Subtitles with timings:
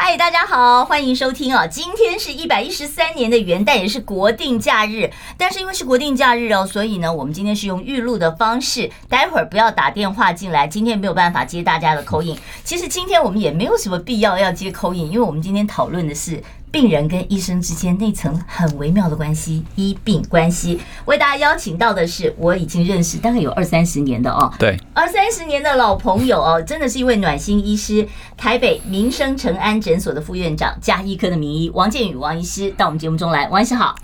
[0.00, 1.66] 嗨，大家好，欢迎收听啊！
[1.66, 5.10] 今天是一百一十三年的元旦，也是国定假日。
[5.36, 8.88] 但是因为是国定假日哦，所以呢，我们今天是用预录的方式。
[9.08, 12.38] 待会儿不要打电话进来，今天没有办法接大家的口音。
[12.62, 16.40] 其实今天我们也没有什么必要要接口音因为我们今天讨论的是。
[16.70, 20.80] 病人跟医生之间那层很微妙的关系，医病关系。
[21.06, 33.94] 为大家邀请到的是我已经认识大概有二三十年的哦，对，二三十年的老朋友哦，真的是一位暖心医师，台北民生成安诊所的副院长，加医科的名医王建宇王医师到我们节目中来，王医师好。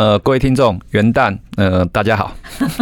[0.00, 2.34] 呃，各位听众，元旦，呃，大家好。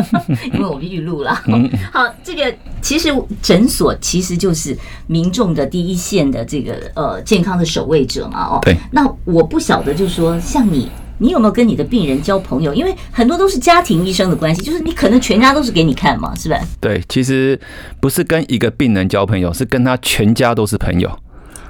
[0.54, 1.34] 因为我们预录了。
[1.92, 8.60] 好，这个其实诊所其实就是民众的第一线的这个呃健康的守卫者嘛，哦。
[8.62, 8.76] 对。
[8.92, 12.72] 那我不晓得，就是说，像你，你有没有跟你的病人交朋友？
[12.72, 16.56] 因为很多都是家庭医生的关系，就是你可能全家都是给你看嘛，是吧？
[16.80, 17.58] 对，其实
[17.98, 21.18] 不是跟一个病人交朋友，是跟他全家都是朋友。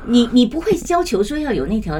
[0.07, 1.99] 你你不会要求说要有那条？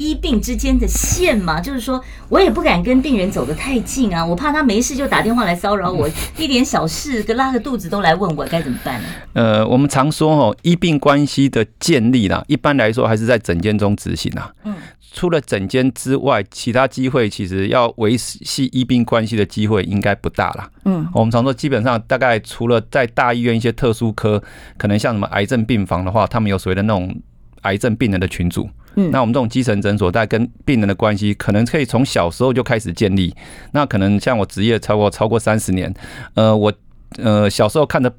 [0.00, 9.08] 医病之间的线嘛，就是说我也不敢跟病人走得太近啊，我怕他没事就打电话来骚扰我，一点小事跟拉个肚子都来问我该怎么办呢？
[9.34, 14.50] 呃，我们常说哦，医病关系的建立啦，一般来说还是在诊间中执行啊。
[14.64, 14.74] 嗯，
[15.12, 20.70] 除了诊间之外，其他机会其实要维系医病关系的机会应该不大啦。
[20.86, 24.42] 嗯，我们常说基本上大概除了在大医院一些特殊科，
[24.78, 27.14] 可能像什么癌症病房的话，他们有所谓的那种
[27.62, 28.68] 癌症病人的群组。
[28.96, 33.34] 嗯，那我们这种基层诊所，大概跟病人的关系，可能可以从小时候就开始建立。
[33.72, 35.92] 那可能像我职业超过超过三十年，
[36.34, 36.72] 呃，我
[37.18, 38.12] 呃小时候看的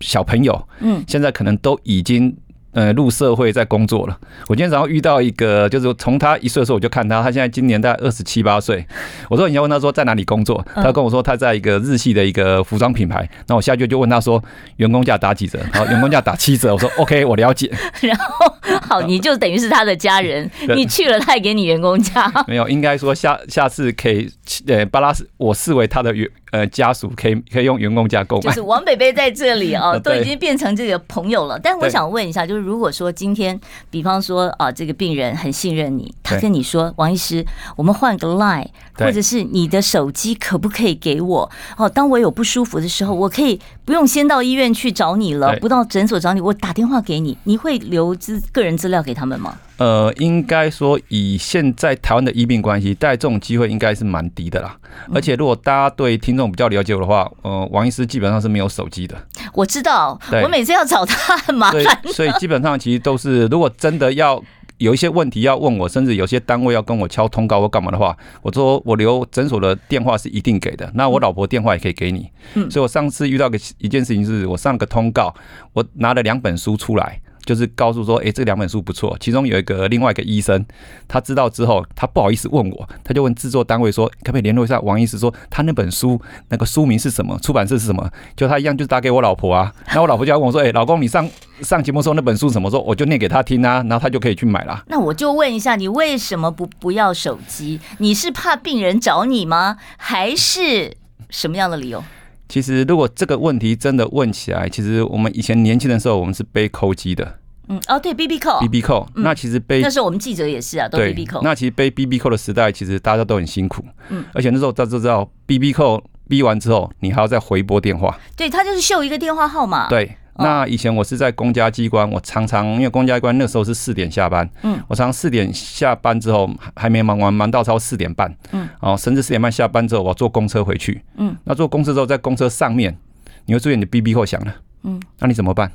[0.00, 2.36] 小朋友，嗯，现在可能都已经。
[2.72, 4.18] 呃，入社会在工作了。
[4.46, 8.86] 我今天早上遇到一个，就是从他一岁的时候我就看他，他现在今年大概二十七八岁。
[9.30, 13.28] 我说你要问他说在哪里工作，他跟我说他在一个日系的一个服装品牌。
[13.46, 14.42] 那我下去就问他说
[14.76, 15.58] 员工价打几折？
[15.72, 16.74] 然后员工价打七折。
[16.74, 17.72] 我说 OK，我了解。
[18.00, 22.30] 然后好，你就等于是他的家人， 你去了他也给你员工价。
[22.46, 24.30] 没有，应该说下下次可以
[24.66, 26.28] 呃把他我视为他的员。
[26.50, 31.58] 呃，家属可以可以用员工价购买，就是王北北在这里哦， 都已经变成这个朋友了。
[31.58, 33.58] 但我想问一下，就是如果说今天，
[33.90, 37.44] 比方说啊，这个病人很信任你，他跟你说，王医师，
[37.76, 41.50] 我们换个 line，或者是你的手机可不可以给我？
[41.76, 49.58] 哦，当我有不舒服的时候，我可以不用先到医院去找你了，不到诊所找你，我打电话给你，你会留资个人资料给他们吗？
[49.78, 54.76] 呃，应该说以现在台湾的医病关系，带这种机会应该是蛮低的啦。
[55.14, 59.14] 而且如果大家对听众比较了解我的话，呃，王医师基本上是没有手机的。
[59.52, 61.84] 我知道，我每次要找他很麻烦。
[62.06, 64.42] 所以基本上其实都是，如果真的要
[64.78, 70.88] 有一些问题要问我，甚至有些单位要跟我敲通告或干嘛的话，我说我留诊所的电话是一定给的。
[70.94, 72.30] 那我老婆电话也可以给你。
[72.54, 75.34] 嗯，所以我上次遇到个一件事情是，我上个通告，
[75.72, 77.20] 我拿了两本书出来。
[77.48, 79.16] 就是告诉说，哎，这两本书不错。
[79.18, 80.62] 其中有一个另外一个医生，
[81.08, 86.20] 他知道之后，他不好意思问我，他就问制作单位说，可不可以联络一下王医师，说他那本书
[86.50, 88.06] 那个书名是什么，出版社是什么？
[88.36, 89.72] 就他一样，就是打给我老婆啊。
[89.94, 91.26] 那我老婆就要问我说，哎，老公，你上
[91.62, 92.82] 上节目说那本书什么时候？
[92.82, 94.84] 我就念给他听啊，然后他就可以去买了。
[94.88, 97.80] 那我就问一下，你为什么不不要手机？
[97.96, 99.78] 你是怕病人找你吗？
[99.96, 100.94] 还是
[101.30, 102.04] 什么样的理由？
[102.48, 107.38] 其实，如果这个问题真的问起来，其实我们以前年轻的时候，我们是背扣机的。
[107.68, 109.06] 嗯，哦，对，B B 扣，B B 扣。
[109.16, 111.42] 那其实背，那时候我们记者也是啊，都 B B 扣。
[111.42, 113.84] 那其实背 B B 扣的时代，其实大家都很辛苦。
[114.08, 118.18] 嗯，而且那时候大家都知道，B B 扣逼完之后，你还要再回拨电话。
[118.34, 119.88] 对，他就是秀一个电话号码。
[119.90, 120.16] 对。
[120.38, 132.96] 那以前我是在公家机关，我常常因为公家机关那时候是四点下班，嗯，我常常四点下班之后还没忙完，忙到超四点半，嗯，哦，甚至四点半下班之后，我要坐公车回去，嗯，那坐公车之后在公车上面，
[133.46, 134.54] 你会注意你的 BB 扣响了，
[134.84, 135.70] 嗯，那你怎么办？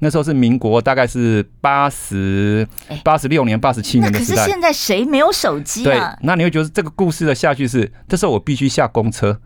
[0.00, 2.66] 那时候是民国，大概是八十
[3.04, 4.34] 八十六年、八十七年的时代。
[4.34, 6.16] 可是现在谁没有手机啊？
[6.16, 9.38] 对，那你会觉得这个故事的下去是，这时候我必须下公车，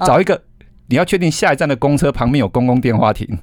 [0.00, 0.42] 找一个，
[0.88, 3.38] 你要确定下一站的公车旁边有公共电话亭。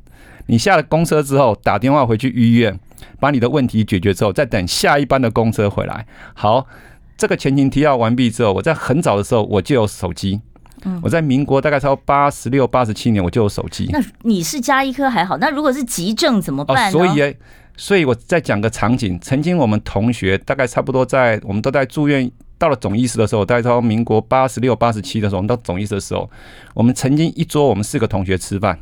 [0.48, 2.78] 你下了公车之后，打电话回去医院，
[3.20, 6.06] 把你的问题解决之后，再等下一班的公车回来。
[6.36, 6.68] 好，
[7.18, 10.42] 这个前情提要完毕之后，我在很早的时候我就有手机。
[10.84, 13.88] 嗯，我在民国大概超八十六、八十七年我就有手机。
[13.92, 16.90] 那你是加一科还好，那如果是急症怎么办？
[16.90, 17.36] 哦，所以，
[17.76, 19.18] 所以我再讲个场景。
[19.20, 26.30] 曾经我们同学大概差不多在我们都在住院，到了总医师的时候，大概到民国八十六、八十七的时候，我们到总医师的时候，
[26.74, 28.80] 我们曾经一桌我们四个同学吃饭。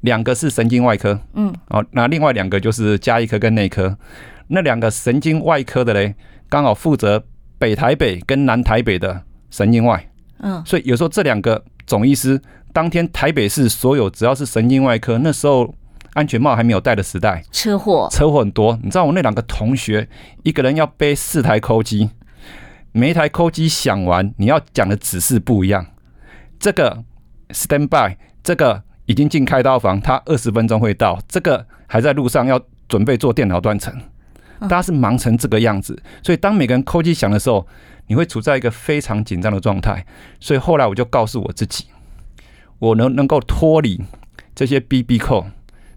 [0.00, 3.96] 两个是神经外科，嗯，哦，那另外两个就是加医科跟内科。
[4.48, 6.14] 那两个神经外科的嘞，
[6.50, 7.24] 刚好负责
[7.58, 10.06] 北台北跟南台北的神经外，
[10.40, 12.38] 嗯，所以有时候这两个总医师
[12.74, 15.74] 当天台北市所有只要是神经外科，那时候
[16.12, 18.78] 安全帽还没有戴的时代，车祸车祸很多。
[18.82, 20.06] 你知道我那两个同学，
[20.42, 22.10] 一个人要背四台扣机，
[22.96, 25.84] 每一台扣机响完，你要讲的指示不一样。
[26.58, 27.04] 这个
[27.50, 28.82] stand by，这个。
[29.06, 31.20] 已经进开刀房，他二十分钟会到。
[31.28, 32.58] 这个还在路上，要
[32.88, 33.94] 准备做电脑断层。
[34.60, 37.66] 大家是忙成这个样子，所以当每个人扣机响的时候，
[38.06, 40.06] 你会处在一个非常紧张的状态。
[40.40, 41.84] 所以后来我就告诉我自己，
[42.78, 44.00] 我能能够脱离
[44.54, 45.48] 这些 BB Call，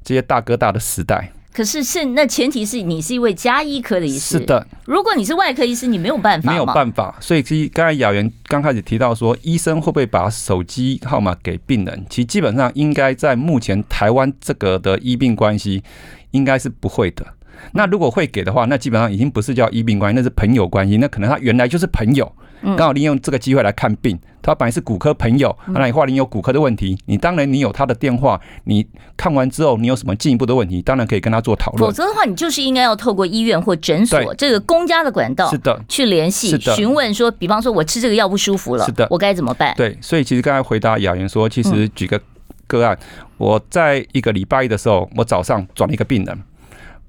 [0.03, 1.31] 这些大哥大的时代。
[1.57, 4.67] 可是是那前提是你是一位加医科的医师，是的。
[4.85, 7.17] 如果你是外科医师，你没有办法，没有办法。
[7.19, 12.05] 所以其实刚才雅媛刚开始提到说，医生会不会把手机号码给病人？
[12.11, 15.81] 其实基本上应该在目前台湾这个的医病关系，
[16.29, 17.25] 应该是不会的。
[17.71, 20.97] 那如果会给的话，那基本上已经不是叫医病关系，那是朋友关系。
[20.97, 22.31] 那可能他原来就是朋友。
[22.61, 31.87] 刚好利用这个机会来看病，他本来是骨科朋友，那你话你有骨科的问题，你当然你有他的电话，你看完之后你有什么进一步的问题，当然可以跟他做讨论。
[31.87, 39.73] 否则的话，你就是应该要透过医院或诊所这个公家的管道，是的，去联系询问说，比方说我吃这个药不舒服了，是的，我该怎么办？
[39.75, 42.19] 对，所以其实刚才回答雅媛说，其实举个
[42.65, 42.97] 个案，
[43.37, 46.43] 我在一个礼拜一的时候，我早上转了一个病人，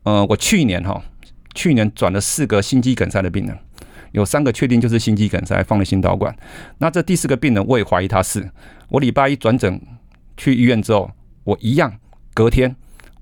[0.02, 1.02] 呃，我去年哈，
[1.54, 3.58] 去年转了四个心肌梗塞的病人。
[4.12, 6.34] 有三个确定就是心肌梗塞，放了心导管。
[6.78, 8.50] 那这第四个病人，我也怀疑他是。
[8.88, 9.80] 我礼拜一转诊
[10.36, 11.10] 去医院之后，
[11.44, 11.92] 我一样
[12.32, 12.74] 隔天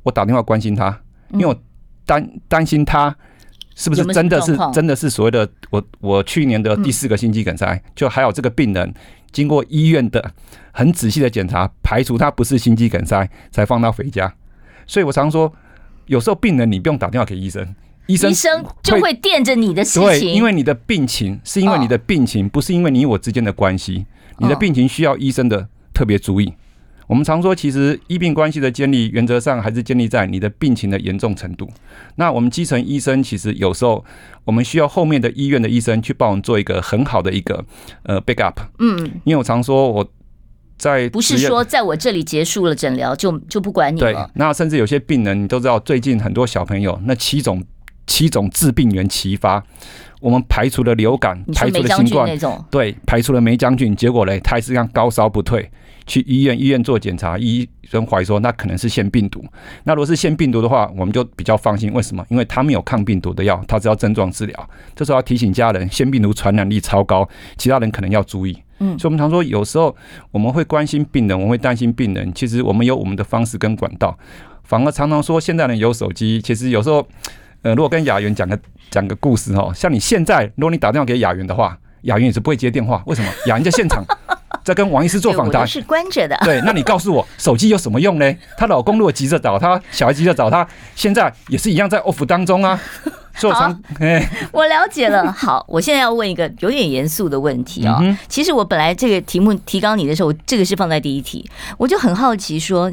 [0.02, 1.00] 我打电话关心他，
[1.32, 1.62] 因为我
[2.04, 3.16] 担担心他
[3.74, 7.82] 是不是真的是真的是所谓的我我去年的第四个心肌梗塞。
[7.94, 8.94] 就还有这个病人
[9.32, 10.32] 经过医院的
[10.72, 14.32] 很仔细的检查，排除他不是心肌梗塞，才放他回家。
[14.86, 15.52] 所以我常说，
[16.06, 17.74] 有时候病人你不用打电话给医生。
[18.06, 24.06] 医生，医生就会惦着你的事情，对，因为你的病情是因为你的病情，不是因为你我之间的关系。
[24.38, 26.52] 你的病情需要医生的特别注意。
[27.06, 31.66] 我们常说，其实医病关系的建立，原则上还是建立在你的病情的严重程度。
[32.16, 34.04] 那我们基层医生，其实有时候
[34.44, 37.64] 我们需要后面的医院的医生去帮我们做一个很好的一个
[38.02, 38.54] 呃 backup。
[38.78, 40.06] 嗯，因为我常说我
[40.76, 44.12] 在不是说在我这里结束了诊疗就就不管你了。
[44.12, 47.64] 对，那甚至有些病人，你都知道，最近很多小朋友那七种。
[48.06, 49.62] 七种致病源齐发，
[50.20, 52.38] 我们排除了流感，排除了新冠，
[52.70, 55.68] 对，排除了梅将军，结果呢，他还是让高烧不退，
[56.06, 59.44] 去医院医院做检查，医生怀疑说那可能是腺病毒。
[59.84, 61.92] 那如果是腺病毒的话，我们就比较放心。
[61.92, 62.24] 为什么？
[62.28, 64.70] 因为他没有抗病毒的药，他只要症状治疗。
[64.94, 68.56] 这时候要提醒家人，腺病毒传染力超高，其他人可能要注意。
[68.78, 69.94] 嗯，所以我们常说，有时候
[70.30, 74.16] 我们会关心病人，我们会担心病人，其实我们有我们的方式跟管道。
[74.64, 77.06] 反而常常说，现在人有手机，其实有时候。
[77.62, 78.58] 呃，如果跟雅媛讲个
[78.90, 83.02] 讲个故事哦，像你现在，如果你打电话给雅媛的话，雅媛也是不会接电话。
[83.06, 83.28] 为什么？
[83.46, 84.04] 雅媛在现场，
[84.62, 86.36] 在跟王医师做访谈，是关着的。
[86.44, 88.34] 对，那你告诉我，手机有什么用呢？
[88.56, 92.80] 她老公如果急着找她，小孩急着找她，现在也是一样在 off 当中啊。
[93.34, 95.30] 所以我常，哎，我了解了。
[95.32, 98.16] 好，我现在要问一个有点严肃的问题啊、哦。
[98.28, 102.92] 其实我本来这个题目提纲你的时候，这个是放在第一题，我就很好奇说。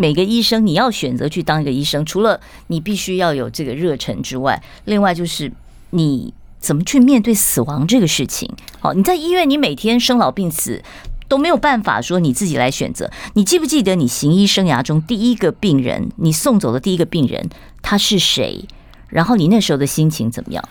[0.00, 5.52] 每个医生，你要选择去当一个医生，除了你必须要有这个热忱之外，另外就是
[5.90, 8.48] 你怎么去面对死亡这个事情。
[8.78, 10.80] 好，你在医院，你每天生老病死
[11.26, 13.10] 都没有办法说你自己来选择。
[13.34, 17.50] 你记不记得你行医生涯中第一个病人，你送走的第一个病人
[17.82, 18.64] 他是谁？
[19.08, 20.62] 然后你那时候的心情怎么样？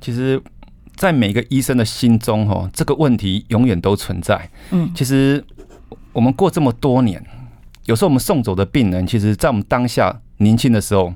[0.00, 0.42] 其实，
[0.96, 4.50] 在每个医生的心中，哈，这个问题永远都存在。
[4.72, 5.44] 嗯，其实
[6.12, 7.24] 我们过这么多年。
[7.86, 11.12] 有时候我们送走的病人，其实，在我们当下年轻的时候，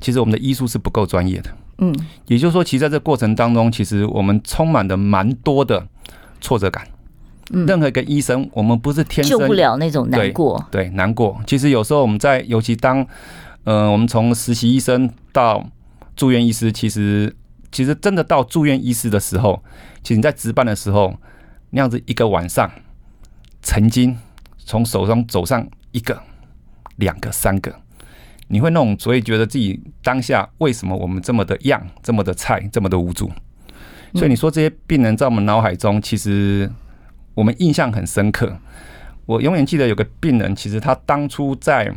[0.00, 1.50] 其实我们的医术是不够专业的。
[1.78, 1.94] 嗯，
[2.26, 5.86] 也就是说，其实在这过程当中，其实我们充满的蛮多的
[6.40, 6.86] 挫折感。
[7.52, 10.62] 嗯，任何一个医生，我们不是天生救不了那种难过。
[10.70, 11.40] 对，对，难过。
[11.46, 13.06] 其实有时候我们在，尤其当，
[13.64, 15.64] 呃，我们从实习医生到
[16.16, 17.34] 住院医师，其实，
[17.72, 19.62] 其实真的到住院医师的时候，
[20.02, 21.14] 其实你在值班的时候，
[21.70, 22.70] 那样子一个晚上，
[23.62, 24.18] 曾经
[24.58, 25.66] 从手中走上。
[25.92, 26.20] 一个、
[26.96, 27.74] 两个、三个，
[28.48, 33.30] 你会那种，所以觉得自己当下为什么我们这么的样，这么的菜，这么的无助？
[34.14, 36.70] 所以你说这些病人在我们脑海中，其实
[37.34, 38.58] 我们印象很深刻。
[39.26, 41.94] 我永远记得有个病人，其实他当初在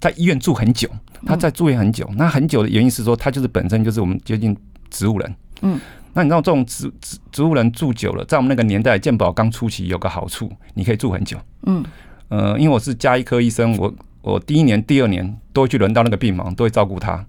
[0.00, 0.90] 在医院住很久，
[1.24, 2.10] 他在住院很久。
[2.16, 4.56] 那很久的原因是说，他就是本身就是我们接近
[4.90, 5.36] 植物人。
[5.62, 5.80] 嗯，
[6.12, 11.38] 那你知道这种植植植物人住久了，在我们那个年代，健保刚初期有个好处，你可以住很久。
[11.66, 11.84] 嗯。
[12.28, 17.24] 呃，因为我是加医科医生，我我第一年、第二年都会去轮到那个病房，都会照顾他。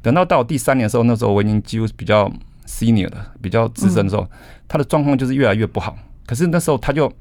[0.00, 2.30] 等到到第三年的时候，那时候我已经几乎比较
[2.66, 4.28] senior 了，比较资深的时候，
[4.66, 5.96] 他的状况就是越来越不好。
[6.26, 7.12] 可是那时候他就，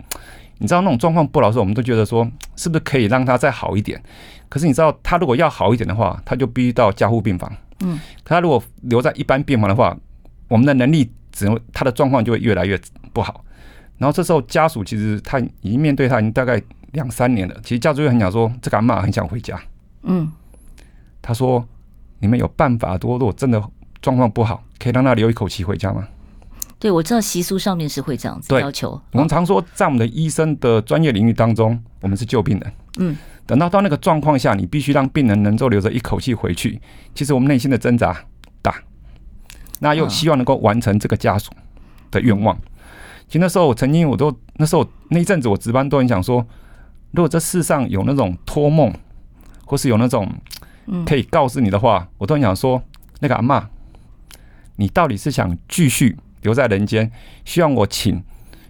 [0.60, 4.02] 你知道那种状况不好的时候，我们都觉得说，是不是可以让他再好一点？
[4.50, 7.52] 可是你知道，他如果要好一点的话，他就必须到加护病房。
[7.82, 9.96] 嗯，可他如果留在一般病房的话，
[10.48, 12.80] 我们的能力只能他的状况就会越来越
[13.14, 13.44] 不好。
[13.98, 19.60] 然后这时候家属其实他已经面对他已经大概两三年了，其实家主也很想说，这个阿妈很想回家。
[20.04, 20.32] 嗯，
[21.22, 21.66] 他说
[22.20, 23.62] ：“你们有办法多，如果真的
[24.02, 26.08] 状况不好，可以让他留一口气回家吗？”
[26.80, 29.00] 对，我知道习俗上面是会这样子要求。
[29.12, 32.74] 我们常说，在我们的医生的专业领域当中，我们是救病人。
[32.98, 36.82] 嗯，等到到那个状况下，你必须让病人能够留着一口气回去。
[37.14, 38.26] 其实我们内心的挣扎
[38.64, 38.76] 大，
[39.80, 41.52] 那又希望能够完成这个家属
[42.10, 42.58] 的愿望。
[43.28, 46.44] 其实那时候我曾经，我都那时候那一阵子我值班都很想说，
[47.12, 48.94] 如果这世上有那种托梦，
[49.66, 50.30] 或是有那种
[51.06, 52.82] 可以告诉你的话，我都很想说，
[53.20, 53.64] 那个阿嬷，
[54.76, 56.18] 你到底是想继续？
[56.42, 57.12] 留在人间，
[57.46, 58.20] 希望我请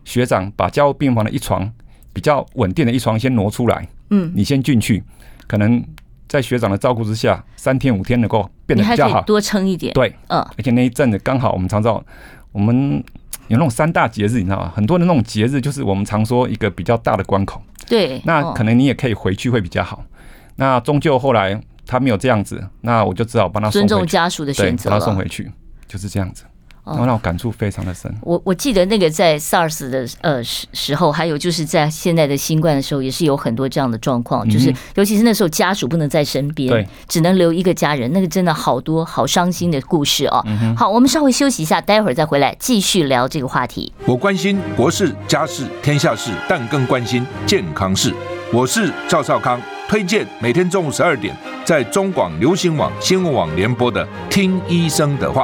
[0.03, 1.71] 学长把加护病房的一床
[2.11, 3.87] 比较稳定的一床先挪出来。
[4.09, 5.01] 嗯，你先进去，
[5.47, 5.81] 可能
[6.27, 9.93] 在学长的照顾之下，三天五天能够变得比较好，多撑一点。
[9.93, 12.03] 对，嗯，而且那一阵子刚好我们常知道，
[12.51, 13.01] 我们
[13.47, 14.73] 有那种三大节日，你知道吗？
[14.75, 17.63] 很多的那种节日就是我们常说一个比较大的关口。
[17.91, 20.01] 对，那可能你也可以回去会比较好。
[20.55, 25.51] 那终究后来他没有这样子，那我就只好帮他尊重家属的选择，把他送回去，
[25.89, 26.45] 就是这样子。
[26.85, 28.13] 然后让我感触非常的深。
[28.21, 40.43] 我我记得那个在 SARS 的呃时时候，还有就是在现在的新冠的时候，也是有很多这样的状况，就是尤其是那时候家属不能在身边，对，只能留一个家人，那个真的好多好伤心的故事哦。
[40.75, 43.93] 好，我们稍微休息一下，待会儿再回来继续聊这个话题。
[44.05, 48.13] 我关心国事、家事、天下事，但更关心健康事。
[48.53, 55.43] 我是赵少康，推荐每天中午十二点在中广流行网新闻网联播的《听医生的话》。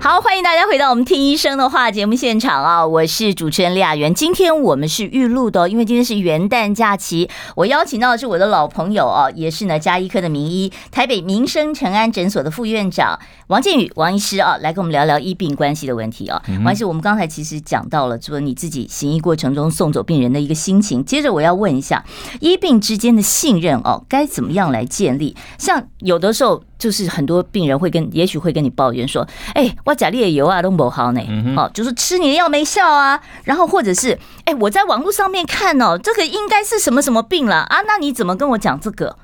[0.00, 2.86] 好，欢迎大家回到我们听医生的话节目现场啊！
[2.86, 7.30] 我是主持人李雅媛，今天我们是预录的，因为今天是元旦假期。
[7.56, 16.42] 我邀请到的是我的老朋友啊，也是呢加医科的名医，台北民生陈安诊所的副院长王建宇王医师啊，来跟我们聊聊医病关系的问题啊。
[16.62, 21.02] 王医师，我们刚才其实讲到了，说你自己行医过程中送走病人的一个心情。
[21.02, 22.04] 接着我要问一下，
[22.40, 25.34] 医病之间的信任哦，该怎么样来建立？
[25.56, 26.62] 像有的时候。
[26.76, 31.20] 就是很多病人会跟，也许会跟你抱怨说：“哎、欸，我甲你的油啊都不好呢，
[31.56, 37.78] 哦，就是吃你的药没效啊。”然后或者是：“哎、我在网络上面看哦，这个应该是什么什么病了啊？
[37.86, 39.16] 那你怎么跟我讲这个？”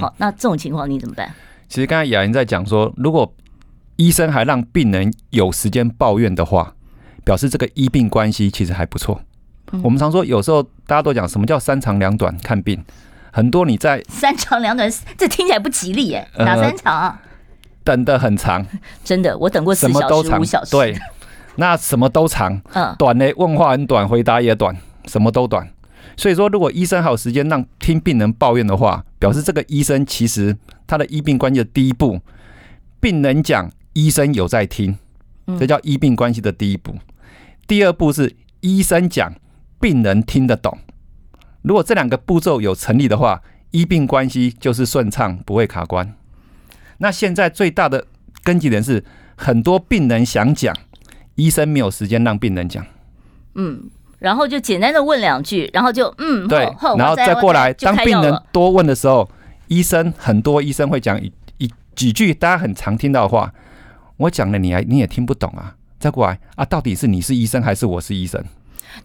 [0.00, 1.30] 好，那这种情况你怎么办？
[1.68, 3.30] 其实刚才雅妍在讲说，如果
[3.96, 6.72] 医生还让病人有时间抱怨的话，
[7.22, 9.20] 表示这个医病关系其实还不错。
[9.82, 12.82] 我们常说，有时候大家都讲什么叫三长两短看病。
[13.30, 16.26] 很多你在三长两短，这听起来不吉利耶。
[16.38, 17.18] 哪三长？
[17.84, 18.66] 等的很长，
[19.04, 20.70] 真的，我等过四小时、五小时。
[20.70, 20.98] 对，
[21.56, 22.60] 那什么都长。
[22.72, 24.74] 嗯，短的问话很短，回答也短，
[25.06, 25.68] 什么都短。
[26.16, 32.20] 所以说，如果医生还有时间让听病人抱怨的话，表示这个医生其实他的医病关系的第一步，
[33.00, 34.96] 病人讲，医生有在听，
[35.58, 36.96] 这叫医病关系的第一步。
[37.66, 39.34] 第二步是医生讲，
[39.80, 40.78] 病人听得懂。
[41.62, 46.14] 如果这两个步骤有成立的话，医病关系就是顺畅，不会卡关。
[46.98, 48.06] 那现在最大的
[48.42, 49.04] 根基点是，
[49.36, 50.74] 很多病人想讲，
[51.34, 52.84] 医生没有时间让病人讲。
[53.54, 56.60] 嗯，然后就简单的问两句，然后就嗯，对，
[56.96, 57.72] 然后再过来。
[57.72, 59.28] 当病人多问的时候，
[59.68, 63.52] 医生很多医生会讲一一几句大家很常听到的话，
[64.16, 65.76] 我讲了你还你也听不懂啊？
[65.98, 68.42] 再过来啊，到底是你是医生还是我是医生？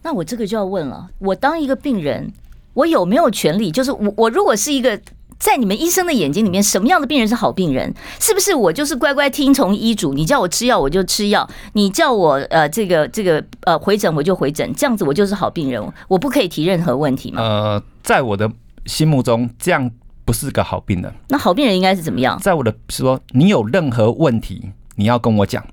[0.02, 2.32] 那我这个就要问了，我当一个病人。
[2.72, 3.72] 我有没有权利？
[3.72, 4.98] 就是我，我如果是一个
[5.40, 7.92] 在你们医生的眼睛里面，什么样的病人是好病人？
[8.20, 10.12] 是不是我就是乖乖听从医嘱？
[10.12, 17.42] 你叫我吃药我就吃药，你叫我呃这个这个呃回诊我就回诊，这样子我就是好病人，我不可以提任何问题吗？
[17.42, 18.48] 呃，在我的
[18.84, 19.90] 心目中，这样
[20.26, 21.10] 不是个好病人。
[21.28, 22.38] 那好病人应该是怎么样？
[22.38, 25.64] 在我的说，你有任何问题，你要跟我讲。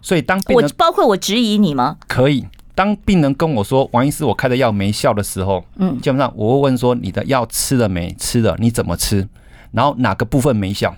[0.00, 1.96] 所以当我包括我质疑你吗？
[2.06, 2.46] 可以。
[2.78, 8.14] 当病人跟我说王医师，我开的药没效的时候，嗯，基本上我会问说，你的药吃了没？
[8.14, 9.28] 吃了，你怎么吃？
[9.72, 10.94] 然后哪个部分没效？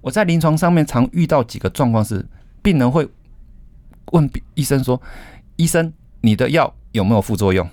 [0.00, 2.26] 我在临床上面常遇到几个状况是，
[2.62, 3.06] 病人会
[4.06, 5.00] 问医生说
[5.54, 7.64] ：“医生，你的药有没有副作用？”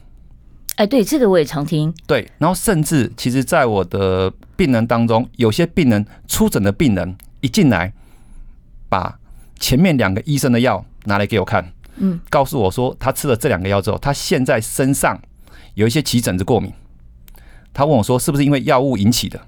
[0.78, 1.92] 哎，对，这个我也常听。
[2.06, 7.92] 对，然后甚至其实，在我的病人当中，有些病人出诊的病人一进来，
[8.88, 9.18] 把
[9.60, 15.20] 前面两个医生的药拿来给我看，嗯，告诉我说他吃了这两个药之后，他现在身上
[15.76, 16.74] 有一些起疹子、过敏。
[17.72, 19.40] 他问我说：“是不是因为药物引起的？”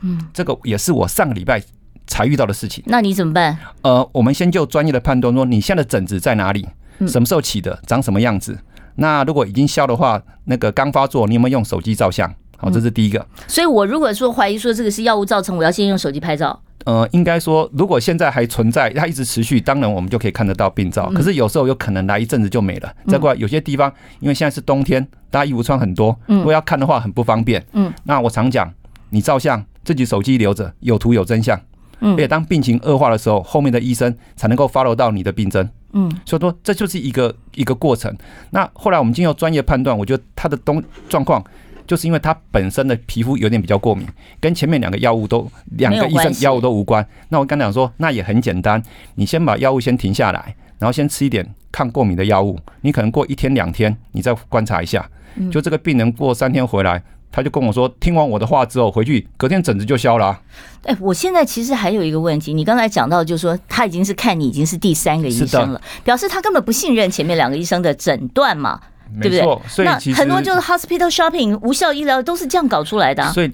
[0.00, 1.60] 嗯，这个也是我上个礼拜
[2.06, 2.84] 才遇到的事情。
[2.86, 3.58] 那你怎么办？
[3.82, 6.66] 呃，我们先就专业的判断说，你现在的疹子在哪里？
[7.06, 7.80] 什么时候起的？
[7.86, 8.56] 长什么样子？
[8.94, 12.32] 那如果已经消的话，那个刚发作，你有没有用手机照相？
[12.56, 13.26] 好，这是第一个。
[13.46, 16.60] 所以我如果说怀疑说这个是药物造成，我要先用手机拍照。
[16.84, 21.10] 呃，应该说，如果现在还存在，它一直持续，当然我们就可以看得到病灶。
[21.10, 22.90] 可是有时候有可能来一阵子就没了。
[23.06, 27.62] 再过来，有些地方因为现在是冬天，大家衣服穿很多，如果要看的话很不方便。
[27.72, 28.72] 嗯，那我常讲，
[29.10, 31.60] 你照相，自己手机留着，有图有真相。
[32.00, 35.68] 嗯，而且当病情恶化的时候，后面的医生才能够 follow 到你的病症。
[35.92, 38.16] 嗯，所以说这就是一个一个过程。
[38.50, 41.44] 那后来我们经过专业判断，我觉得他的东状况。
[41.88, 44.06] 就是因为他本身的皮肤有点比较过敏，
[44.38, 47.04] 跟前面两个药物都两个医生药物都无关。
[47.30, 48.80] 那我刚才讲说，那也很简单，
[49.14, 52.58] 你先把药物先停下来，然后先吃一点抗过敏的药物。
[52.82, 55.08] 你可能过一天两天，你再观察一下。
[55.50, 57.02] 就这个病人过三天回来，
[57.32, 60.42] 他就跟我说，听完我的话之后回去，隔天疹子就消了啊。
[60.84, 68.78] 哎，我现在其实还有一个问题，你刚才讲到就是说他已经是看你已经是第三个医生了，表示他根本不信任前面两个医生的诊断嘛。
[69.20, 69.68] 对不对？
[69.68, 73.32] 所以其实很多就是 hospital shopping 无效医疗都是这样搞出来的。
[73.32, 73.52] 所以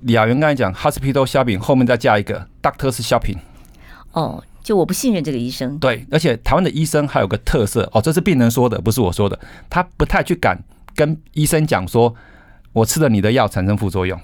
[0.00, 3.38] 李雅媛刚才讲 hospital shopping 后面再加一个 doctors shopping。
[4.12, 5.78] 哦，就我不信任这个医生。
[5.78, 9.38] 对，而且台湾的医生还有个特色哦，这是病人说的，不是我说的。
[9.68, 10.62] 他不太去敢
[10.94, 12.14] 跟医生讲说，
[12.72, 14.18] 我吃了你的药产生副作用。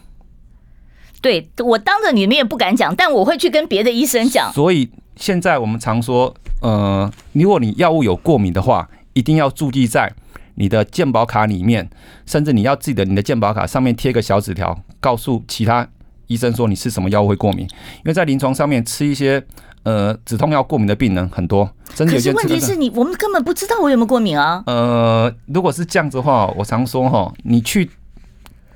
[1.21, 4.53] 对，我当着你的面不敢讲，但我会去跟别的医生讲。
[4.53, 10.13] 所以现在我们常说，呃，如果你药物有过敏的话，一定要注记在。
[10.61, 11.89] 你的健保卡里面，
[12.27, 15.89] 甚至你要记得你的健保卡上面贴个小纸条，告诉其他
[16.27, 17.61] 医生说你吃什么药物会过敏。
[17.61, 19.43] 因为在临床上面吃一些
[19.85, 22.31] 呃止痛药过敏的病人很多，真的有些。
[22.35, 24.63] 可是问题是你我们根本不知道我有没有过敏啊。
[24.67, 27.91] 呃，如果是这样子的话，我常说哈，你去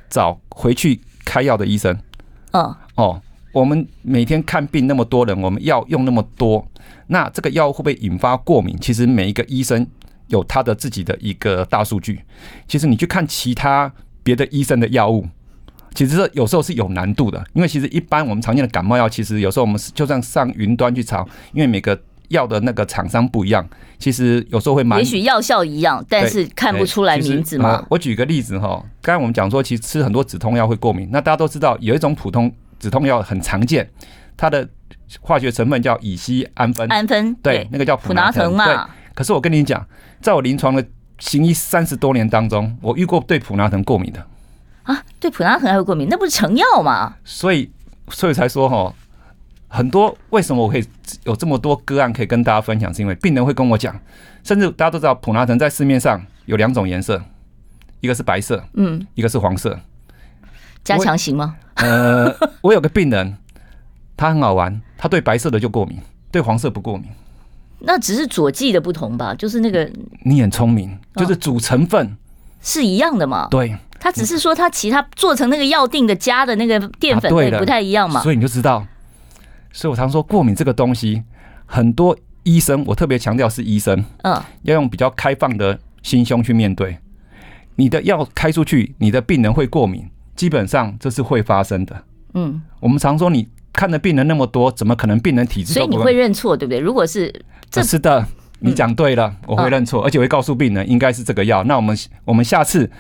[0.09, 1.95] 找回去开药的医生。
[2.53, 2.75] 嗯。
[2.95, 3.21] 哦，
[3.53, 6.67] 我们每天看病那么多人，我们药用那么多，
[7.09, 8.75] 那这个药会不会引发过敏？
[8.81, 9.87] 其实每一个医生。
[10.29, 12.21] 有他的自己的一个大数据，
[12.67, 15.27] 其实你去看其他别的医生的药物，
[15.95, 27.85] 其实有时候是有难度的，因为其实一般我们常见的感冒药，其实有时候我们就算上云端去查，因为每个药的那个厂商不一样，其实有时候会蛮，也许药效一样，但是看不出来名字嘛。
[27.91, 33.89] 我举个例子哈，刚才我们讲说，其实吃很多止痛药会过敏，那大家都知道有一种普通止痛药很常见，
[34.37, 34.67] 它的
[35.21, 38.89] 化学成分叫乙烯氨酚，胺酚对，那个叫普拿疼嘛。
[39.15, 39.87] 可是我跟你讲。
[40.21, 40.83] 在我临床的
[41.19, 44.27] 行医三十多年当中，我遇过对普拿疼过敏的
[44.85, 47.17] 啊，对普拉疼还会过敏，那不是成药吗？
[47.25, 47.71] 所以，
[48.09, 48.95] 所以才说哈，
[49.69, 50.89] 很多为什么我可以
[51.25, 53.95] 有这么多个案可以跟大家分享，是因为病人会跟我讲，
[54.43, 57.23] 甚至大家都知道普拉疼在市面上有两种颜色，
[58.01, 59.79] 一个是白色，嗯，一个是黄色，
[60.83, 61.57] 加强型吗？
[61.75, 63.37] 呃， 我有个病人，
[64.17, 65.99] 他很好玩，他对白色的就过敏，
[66.31, 67.11] 对黄色不过敏。
[67.81, 69.91] 那只是佐剂的不同吧，就是那个
[70.25, 72.17] 你很聪明，就是主成分
[72.61, 73.49] 是一样的嘛。
[73.51, 78.23] 对，他只是说他其他做成那个药定的加的那个淀粉类不太一样嘛。
[78.23, 78.87] 所以你就知道，
[79.73, 81.23] 所以我常说过敏这个东西，
[81.67, 86.99] 很多医生我特别强调是医生，嗯，要用比较开放的心胸去面对。
[87.77, 92.05] 你的药开出去，你的病人会过敏，基本上这是会发生的。
[92.35, 95.75] 嗯，我们常说你看的病人那么多，怎么可能病人体质？
[95.75, 96.79] 所以你会认错，对不对？
[96.79, 97.31] 如果是
[97.69, 98.25] 这是的，
[98.61, 101.63] 你讲对了，我会认错，而且会告诉病人应该是这个药。
[101.65, 102.91] 那我们我们下次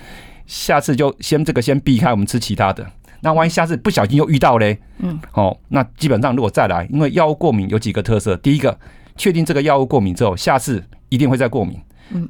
[0.47, 2.85] 下次就先这个先避开，我们吃其他的。
[3.21, 8.77] 那万一下次不小心又遇到嘞，嗯，哦，那基本上如果再来，因为药物过敏有几个特色，第一个，
[9.17, 11.79] 确定这个药物过敏之后，下次一定会再过敏，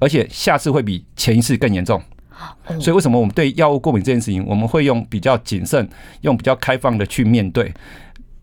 [0.00, 2.00] 而且下次会比前一次更严重。
[2.78, 5.88] 所以为什么我们对药物过敏这件事情，我们会用比较谨慎、
[6.20, 7.72] 用比较开放的去面对？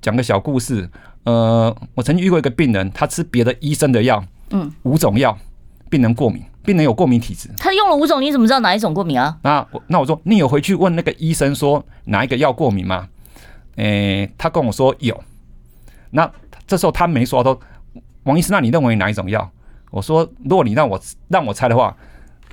[0.02, 0.90] 讲个小故事。
[1.24, 5.38] 呃，我曾经遇过一个病人，他吃别的医生的药，嗯，五种药，
[5.90, 7.48] 病人过敏，病人有过敏体质。
[7.58, 9.38] 他用了五种，你怎么知道哪一种过敏啊？
[9.44, 13.08] 那我那我说，你有回去问那个医生说哪一个药过敏吗？
[13.76, 15.24] 诶、欸，他跟我说有。
[16.10, 16.30] 那
[16.66, 17.60] 这时候他没说，他说
[18.24, 19.50] 王医师，那你认为哪一种药？
[19.92, 21.96] 我说，如果你让我让我猜的话，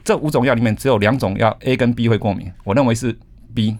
[0.04, 3.16] 这五种药里面只有两种药 A 跟 B 会过敏，我认为是
[3.54, 3.76] B。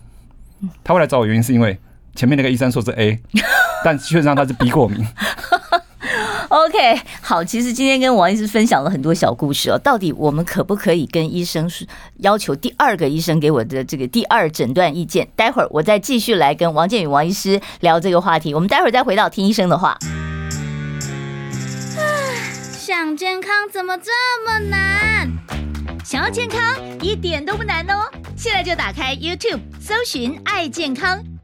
[0.83, 1.79] 他会来找我原因是因为
[2.19, 3.17] 前面那个医生说是 A。
[3.85, 5.07] 但确实上他是 B 过敏
[6.49, 9.79] OK，好，其实今天跟王医师分享了很多小故事哦。
[9.79, 11.71] 到底我们可不可以跟医生
[12.17, 15.29] 要求第二个医生给我的这个第二诊断意见？
[15.37, 18.53] 待会儿我再继续来跟王建宇王医师聊这个话题。
[18.53, 19.97] 我们待会儿再回到听医生的话。
[22.73, 24.11] 想健康怎么这
[24.45, 25.31] 么难？
[26.03, 26.59] 想要健康
[27.01, 28.11] 一点都不难哦！
[28.35, 31.23] 现在就打开 YouTube，搜寻“爱健康”，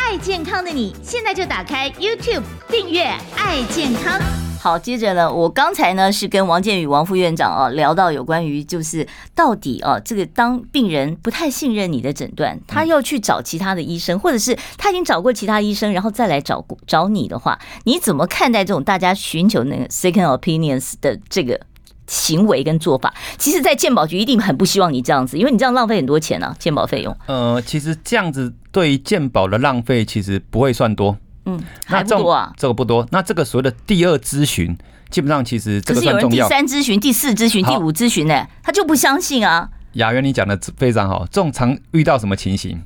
[0.00, 3.02] 爱健康的你，现在就打开 YouTube 订阅
[3.36, 4.18] “爱健康”。
[4.58, 21.60] 好，接着呢，我刚才呢是跟王建宇王副院长啊聊到有关于就是到底啊这个当病人不太信任你的诊断，他要去找其他的医生，或者是他已经找过其他医生，然后再来找找你的话，你怎么看待这种大家寻求那个 second opinions 的这个
[22.08, 23.14] 行为跟做法？
[23.36, 27.16] 其实，在鉴宝局一定很不希望你这样子，因为你这样浪费很多钱啊，鉴宝费用。
[27.26, 31.16] 呃，其实这样子对于健保的浪费其实不会算多。
[31.44, 33.06] 嗯，还不多啊，这个不多。
[33.10, 34.76] 那这个所谓的第二咨询，
[35.08, 36.46] 基本上其实这个算重要。
[36.46, 39.70] 第三咨询、第四咨询、第五咨询呢，他就不相信啊。
[39.92, 41.26] 雅媛，你讲的非常好。
[41.30, 42.82] 这种常遇到什么情形？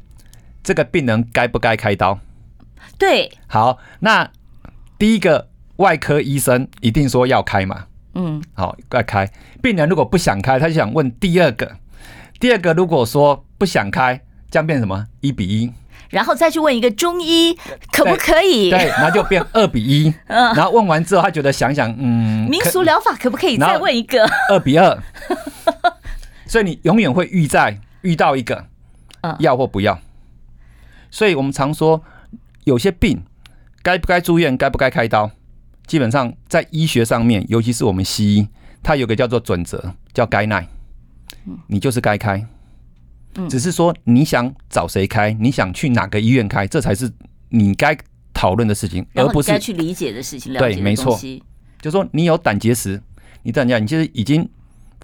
[0.62, 2.20] 这个病人该不该开刀？
[2.98, 3.32] 对。
[3.48, 4.30] 好，那
[4.98, 7.86] 第一个外科医生一定说要开嘛。
[8.14, 8.42] 嗯。
[8.54, 9.30] 好，该开。
[9.62, 11.76] 病人如果不想开，他就想问第二个。
[12.40, 14.20] 第二个如果说不想开，
[14.50, 15.06] 这样变什么？
[15.20, 15.72] 一比一。
[16.10, 17.56] 然后再去问一个中医
[17.90, 18.68] 可不可以？
[18.68, 20.12] 对，然后就变二比一。
[20.28, 24.28] 嗯然后问完之后，他觉得想想，嗯，民俗疗法可不可以再问一个？
[24.50, 25.02] 二比二。
[26.46, 28.66] 所以你永远会遇在遇到一个，
[29.38, 29.98] 要或不要。
[31.10, 32.02] 所以我们常说，
[32.64, 33.22] 有些病
[33.82, 35.30] 该不该住院，该不该开刀，
[35.86, 38.48] 基本上在医学上面，尤其是我们西医，
[38.82, 40.66] 它有个叫做准则，叫该耐，
[41.66, 42.46] 你就是该开。
[43.48, 47.10] 只是说你想找谁开，你想去哪个医院开，这才是
[47.48, 47.96] 你该
[48.34, 50.52] 讨论的事情，而不是该去理解的事情。
[50.54, 51.18] 对，没错。
[51.80, 53.02] 就说你有胆结石，
[53.42, 54.48] 你胆结石，你其实已经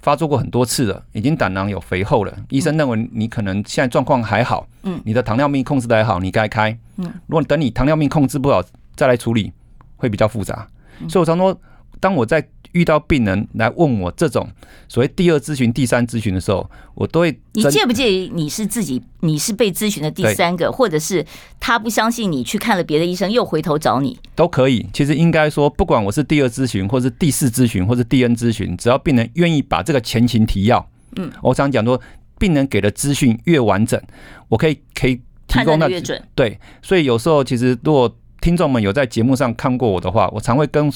[0.01, 2.37] 发作过很多次了，已经胆囊有肥厚了。
[2.49, 6.77] 医生认为你可能现在状况还好，嗯，你的糖尿病控制的还好，你该开。
[6.97, 8.63] 嗯，如果等你糖尿病控制不好
[8.95, 9.51] 再来处理，
[9.99, 10.67] 会比较复杂。
[11.07, 11.55] 所以我常说，
[11.99, 14.47] 当我在遇到病人来问我这种
[14.87, 17.39] 所谓第二咨询、第三咨询的时候，我都会。
[17.53, 21.25] 你介不介意你是自己，你是被咨询的第三个，或者是
[21.59, 24.85] 他不相信你去看了别的医生，又回头找你，都可以。
[24.93, 31.99] 其实应该说，不管我是第二咨询，或是第四咨询，或是第 N 咨询，只要病人愿意把这个前情提要，嗯，我常讲说，
[32.37, 33.99] 病人给的资讯越完整，
[34.47, 36.21] 我可以可以提供的越准。
[36.35, 40.91] 对，所以有时候其实如果听众们有在节目上看过我的话，我常会跟。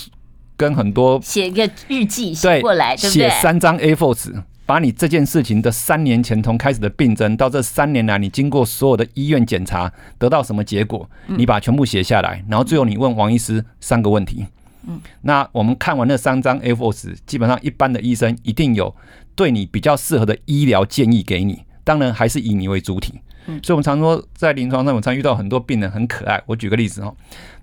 [0.56, 4.36] 跟很多写一个日记写过来，对，写三张 A4 纸，
[4.67, 14.45] 把你这件事情的三年前从开始的病症到这三年来你经过所有的医院检查得到什么结果，你把全部写下来，然后最后你问王医师三个问题。
[14.88, 18.95] 嗯，那我们看完那三张 A4 纸，基本上一般的医生一定有
[19.34, 23.15] 对你比较适合的医疗建议给你，当然还是以你为主体。
[23.62, 26.41] 所以我们常说在临床上，我常遇到很多病人很可爱。
[26.45, 27.15] 我举个例子哦。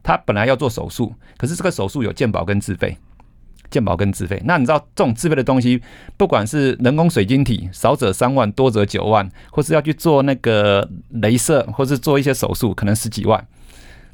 [0.03, 2.97] 他本来要做手术，可是这个手术有健保跟自费，
[3.71, 4.41] 健保跟自费。
[4.47, 5.79] 那你知道这种自费的东西，
[6.17, 13.47] 不管是人工水晶体，少则三万，多则九万，或是要去做那个镭射，或是做一些手术，可能十几万。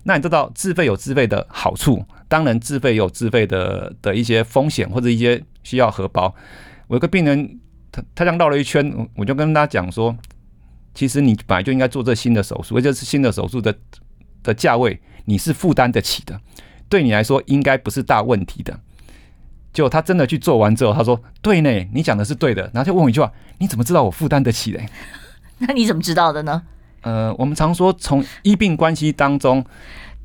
[0.02, 6.34] 那你知道自费有自费的好处，当然自费有自费的的一些风险或者一些需要荷包。
[6.88, 7.60] 我有个病人，
[7.92, 10.16] 他他这样绕了一圈，我就跟他讲说，
[10.96, 13.72] 其实你本来就应该做这新的手术，而且是新的手术的
[14.42, 15.00] 的价位。
[15.26, 16.40] 你是负担得起的，
[16.88, 18.78] 对你来说应该不是大问题的。
[19.72, 24.88] 就他真的去做完之后，他说：“对呢，你讲的是对的。”然后就问我一句话：“你怎么知道我负担得起嘞？”
[25.58, 26.62] 那你怎么知道的呢？
[27.02, 29.62] 呃，我们常说从医病关系当中，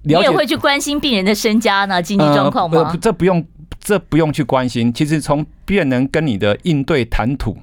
[0.03, 2.89] 你也会去关心病人的身家呢，经济状况吗？
[2.91, 3.43] 呃，这不用，
[3.79, 4.93] 这不用去关心。
[4.93, 7.57] 其实从病人跟你的应对谈吐，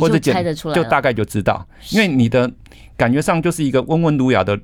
[0.00, 2.50] 或者猜得出来，就大概就知道，因为你的
[2.96, 4.58] 感觉上就是一个温文儒雅的。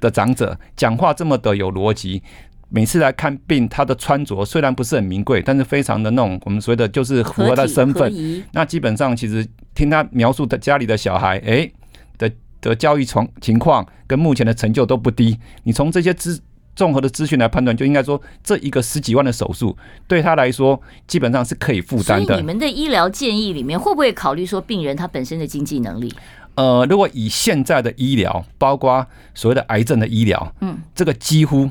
[0.00, 2.22] 的长者讲话这么的有逻辑，
[2.68, 8.12] 每次来看病，他的穿着虽然不是很名贵，但是非常的那种我们所谓的就是符合他的身份。
[8.52, 11.70] 那基本上其实听他描述的家里的小孩，哎
[12.18, 15.38] 的的教育情情况跟目前的成就都不低。
[15.62, 16.38] 你从这些资
[16.76, 19.76] 综合的资讯来判断，就应该说这一个十几万的手术
[20.08, 22.36] 对他来说基本上是可以负担的。
[22.36, 26.12] 你们的医疗建议里面会不会考虑说病人他本身的经济能力？
[26.56, 31.68] 呃，如果以现在的医疗，包括所谓的癌症的医疗，嗯，这个几乎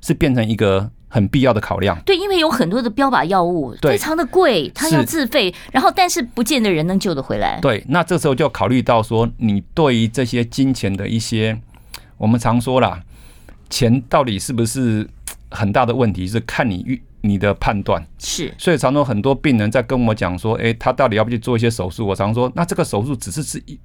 [0.00, 2.00] 是变成一个很必要的考量。
[2.06, 7.60] 对，因为有很多的标靶药物非常的贵，它要自费，然后但是不见得人能救得回来。
[7.60, 11.60] 对，那这时候就考虑到说，你对于这些金钱的一些，
[12.16, 13.02] 我们常说啦，
[13.70, 15.08] 钱到底是不是
[15.50, 18.04] 很大的问题，是看你预你的判断。
[18.18, 22.06] 是，所以常常很多病人在跟我讲说，诶，他到底要不要去做一些手术？
[22.06, 23.78] 我常说，那这个手术只是吃一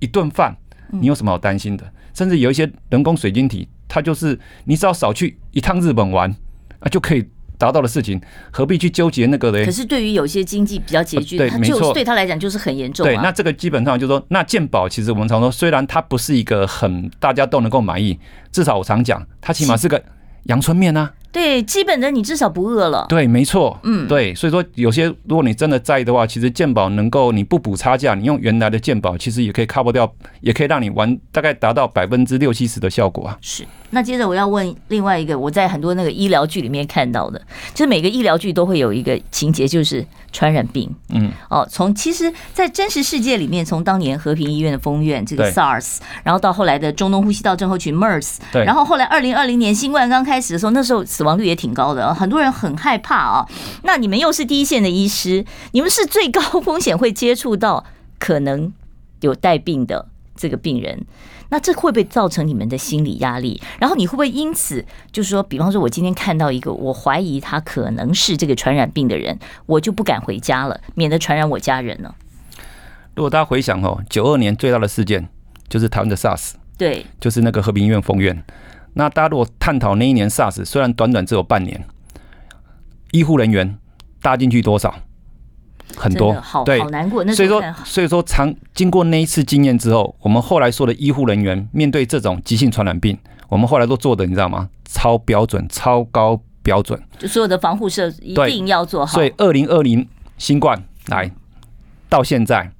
[0.00, 0.56] 一顿饭。
[0.90, 1.92] 你有什么好担心的？
[2.12, 6.30] 甚至有一些人工水晶体，它就是你只要少去一趟日本玩
[6.78, 7.26] 啊，就可以
[7.58, 9.64] 达到的事情，何必去纠结那个嘞？
[9.64, 13.06] 可是对于有些经济比较拮据，对，没错，对他来讲就是很严重。
[13.06, 18.18] 对，那这个基本上就是说，那健保其实我们常说，虽然它不是一个很大家都能够满意，
[18.50, 20.02] 至少我常讲，它起码是个
[20.44, 21.12] 阳春面啊。
[21.34, 23.06] 对，基本的你至少不饿了。
[23.08, 23.76] 对，没错。
[23.82, 30.08] 嗯，对，所以说有些如果你真的在意的话，其实健保能够你不补差价，你用原来的健保，其实也可以 cover 掉，
[30.40, 33.36] 也可以让你玩大概达到百分之六七十的效果啊。
[33.40, 33.64] 是。
[33.90, 37.40] 那接着我要问另外一个，我在很多那个医疗剧里面看到的，
[37.72, 40.88] 就是每个医疗剧都会有一个情节，就是传染病。
[41.10, 41.30] 嗯。
[41.50, 48.64] 哦，从其实，在真实世界里面，从当年和平医院的封院这个 SARS，然后到后来的中东呼吸道症候群 MERS，对。
[48.64, 53.46] 然后后来二零二零年新冠刚开始的时候，那时候死亡率也挺高的，很多人很害怕啊。
[53.82, 57.84] 那你们又是第一线的医师，你们是最高风险会接触到
[58.18, 58.72] 可能
[59.20, 61.04] 有带病的这个病人，
[61.48, 63.60] 那这会不会造成你们的心理压力？
[63.78, 72.14] 然后你会不会因此就是说，比方说，我今天看到一个我怀疑他可能是这个传染病的人，我就不敢回家了，免得传染我家人呢？
[73.14, 75.28] 如果大家回想哦，九二年最大的事件
[75.68, 78.44] 就是台湾的 SARS，对，就是那个和平医院封院。
[78.94, 81.84] 那大家如果探讨那一年 SARS，虽然短短只有半年，
[83.12, 83.76] 医护人员
[84.22, 84.94] 搭进去多少？
[85.96, 87.22] 很多，对，好难过。
[87.24, 93.16] 那所以说，所以说，长经过那一次经验之后，我们后来说的医护人员面对这种急性传染病，
[93.48, 94.68] 我们后来都做的，你知道吗？
[94.86, 99.12] 超标准、超高标准，就所有的防护设施一定要做好。
[99.12, 101.30] 所以，二零二零新冠来
[102.08, 102.72] 到现在，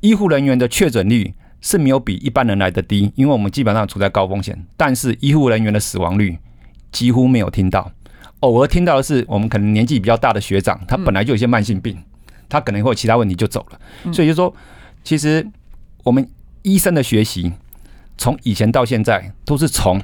[0.00, 1.34] 医护人员的确诊率。
[1.60, 4.66] 是没有比一般人来的低，因为我们基本上处在高风险。
[4.76, 6.38] 但是医护人员的死亡率
[6.92, 7.90] 几乎没有听到，
[8.40, 11.96] 偶尔听到的是我们可能年纪比较大的学长，他本来就有一些慢性病，
[12.48, 14.12] 他可能会有其他问题就走了。
[14.12, 14.54] 所以就说，
[15.02, 15.46] 其实
[16.04, 16.28] 我们
[16.62, 17.52] 医生的学习
[18.16, 20.00] 从以前到现在都是从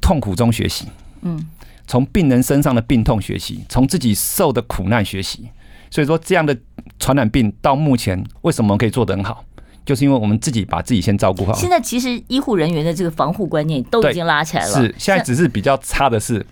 [0.00, 0.86] 痛苦中学习，
[1.22, 1.46] 嗯，
[1.86, 5.48] 从病人身上的病痛学习，从自己受的苦难学习。
[5.90, 6.56] 所以说，这样的
[6.98, 9.44] 传染病到目前为什么可以做得很好？
[9.86, 11.54] 就是因为我们自己把自己先照顾好。
[11.54, 14.72] 现在其实医护人员的这个防护观念都已经拉起来了。
[14.74, 16.44] 是，现在只是比较差的是，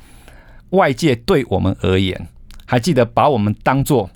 [0.70, 2.28] 外界对我们而言，
[2.64, 4.08] 还记得把我们当做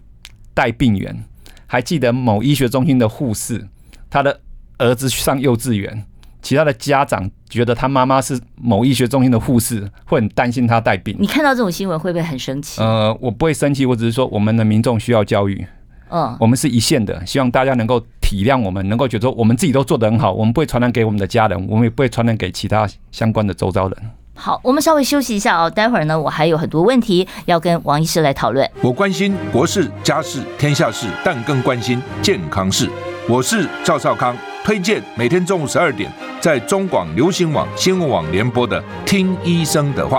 [0.55, 1.25] 带病员，
[1.67, 3.67] 还记得某医学中心的护士，
[4.09, 4.41] 他的
[4.79, 6.05] 儿子去上幼稚园，
[6.41, 11.17] 其他的家长觉得他妈妈是某医学中心的护士，会很担心他带病。
[11.19, 12.81] 你看到这种新闻会不会很生气？
[12.81, 15.67] 呃，我不会生气，我只是说我们的民众需要教育。
[16.11, 23.97] 嗯，我们是一线的，希望大家能够体谅我们，能够觉得我们自己都做得很好，我们不会传染给我们的家人，我们也不会传染给其他相关的周遭人。
[24.35, 28.71] 好，我们稍微休息一下哦，待会儿呢，我还有很多问题要跟王医师来讨论。
[28.81, 32.89] 我关心国事、家事、天下事，但更关心健康事。
[33.29, 40.19] 我是赵少康，推荐每天中午十二点在中广流行网、新闻网联播的《听医生的话》。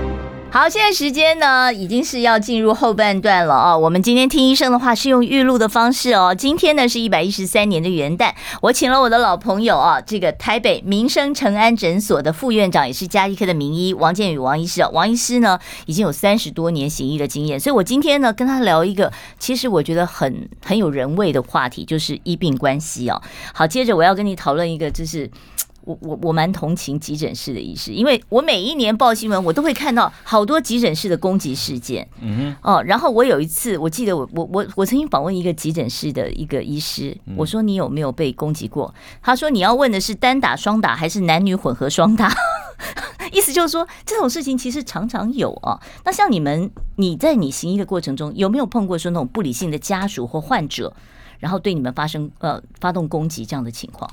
[0.53, 3.77] 好，现在时间呢已经是要进入后半段了啊。
[3.77, 6.35] 我们今天听医生的话是用预录的方式哦。
[6.37, 14.85] 今天呢是一百一十三年的元旦，我请了我的老朋友啊，这个台北民生诚安诊所的副院长，也是加医科的名医王建宇王医师。
[14.91, 19.09] 王医师呢已经有三十多年行医的经验，所以我今天呢跟他聊一个
[19.39, 23.21] 其实我觉得很很有人味的话题，就是医病关系哦。
[23.53, 25.31] 好，接着我要跟你讨论一个就是。
[25.91, 32.07] 我我我蛮同情急诊室的医师，因为我每一年报新闻，我都会看到好多急诊室的攻击事件。
[32.21, 38.93] 嗯哼，哦，然后我有一次，我记得我我我我曾经访问一个急诊室的一个医师，我说你有没有被攻击过？
[39.21, 42.33] 他说你要问的是单打双打还是男女混合双打？
[43.31, 45.79] 意思就是说这种事情其实常常有啊。
[46.03, 50.93] 那像你们，你在你行医的过程中有没有碰过说那种不理性的家属或患者，
[51.39, 54.09] 然后对你们发生呃发动攻击这样的情况？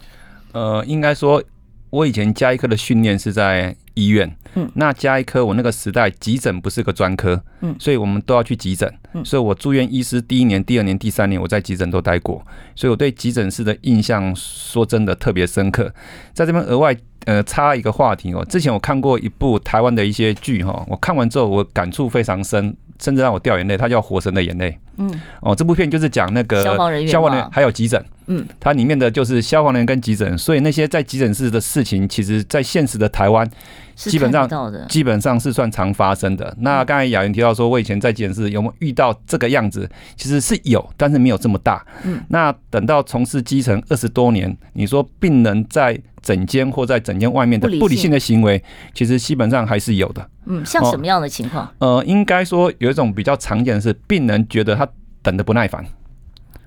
[0.53, 1.43] 呃，应该说。
[1.90, 15.92] 我以前加一科的训练是在医院，嗯，那加一科我那个时代急诊不是个专科，嗯，所以我们都要去急诊，嗯，所以我住院医师第一年、第二年、第三年我在急诊都待过，所以我对急诊室的印象说真的特别深刻。
[16.35, 24.70] 在这边额外呃插一个话题哦，之前我看过一部台湾的一些剧哈，我看完之后我感触非常深，甚至让我掉眼泪，它叫《火神的眼泪》。
[24.98, 28.05] 嗯，哦，这部片就是讲那个消防人员、消防人员还有急诊。
[28.29, 33.51] 嗯，它里面的就是消防员跟急诊，所以那些在急诊室的事情，其实在现实的台湾，
[33.97, 34.49] 基本上
[34.88, 36.55] 基本上是算常发生的。
[36.61, 39.88] 那刚才雅云提到说，我以前在急诊室有没有遇到这个样子？
[40.14, 41.85] 其实是有，但是没有这么大。
[42.05, 48.62] 嗯，那等到从事基层二十多年，你说病人在诊间或在诊间外面的不理性的行为，
[48.93, 50.29] 其实基本上还是有的。
[50.45, 51.67] 嗯，像什么样的情况？
[51.79, 54.87] 呃，应该说有一种比较常见的是，病人觉得他
[55.23, 55.83] 等的不耐烦。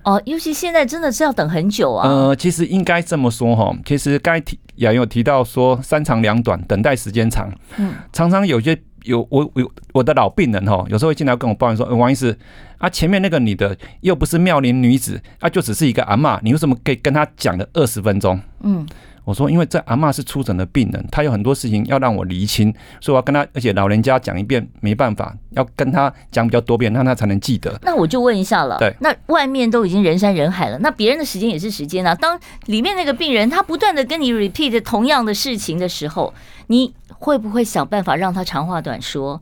[0.04, 2.08] 哦，尤其现在真的是要等很久啊。
[2.08, 7.52] 呃，其实应该这么说哈，其实该提也有提到说三长两短，等待时间长。
[7.76, 12.36] 嗯，常常有些有我我我的老病人哈，有时候会进来跟我抱怨说，王医师
[12.78, 18.40] 啊，前面那个女的又不是妙龄女子啊，就只是一个阿妈，你为什么可以跟她讲了二十分钟？
[18.62, 18.86] 嗯。
[19.24, 27.78] 我说，因为这阿妈是出诊的病人，她有很多事情要让我厘清，所以我要跟她，而且老人家讲一遍没办法，要跟她讲比较多遍，让她才能记得。
[27.82, 32.14] 那我就问一下了，对，那外面都已经人山人海了，那别人的时间也是时间啊。
[32.14, 36.34] 当里面那个病人他不断的跟你 repeat 同样的事情的时候，
[36.66, 39.40] 你会不会想办法让他长话短说？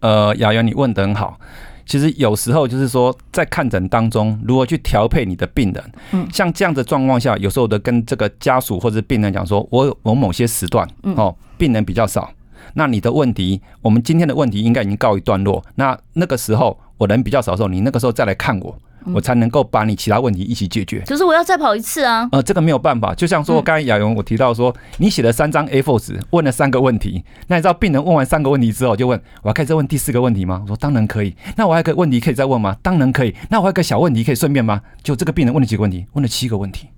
[0.00, 1.38] 呃，雅媛，你问得很好。
[1.86, 5.84] 其实有时候就是说，在看诊当中，如何去调配你的病人。
[6.10, 12.30] 嗯，像这样的状况下，有时候的跟这个家属或者病人讲说，我我某些时段哦，病人比较少，
[12.74, 15.64] 那你的问题，我们今天的问题应该已经告一段落。
[15.76, 18.76] 那那个时候我人比较少的时候，你那个时候再来看我。
[19.14, 21.00] 我才能够把你其他问题一起解决。
[21.06, 22.28] 可是我要再跑一次啊。
[22.32, 23.14] 呃，这个没有办法。
[23.14, 27.24] 就像说，刚才雅媛我提到说，你写了三张 A4 纸，问了三个问题。
[27.46, 30.60] 那你知道病人问完三个问题之后，就问我要开始问第四个问题吗？
[30.62, 31.34] 我说当然可以。
[31.56, 32.76] 那我还有个问题可以再问吗？
[32.82, 33.34] 当然可以。
[33.50, 34.80] 那我还有个小问题可以顺便吗？
[35.02, 36.06] 就这个病人问了几个问题？
[36.12, 36.88] 问了七个问题。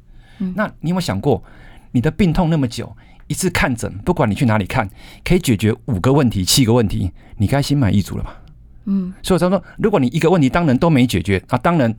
[0.54, 1.42] 那你有没有想过，
[1.92, 4.88] 你的病痛那么久，一次看诊，不管你去哪里看，
[5.24, 8.36] 可以解决五个问题、七个问题，你该心满意足了吧？
[8.90, 11.94] 嗯，所以他说，如果你一个问题当然都没解决啊，当然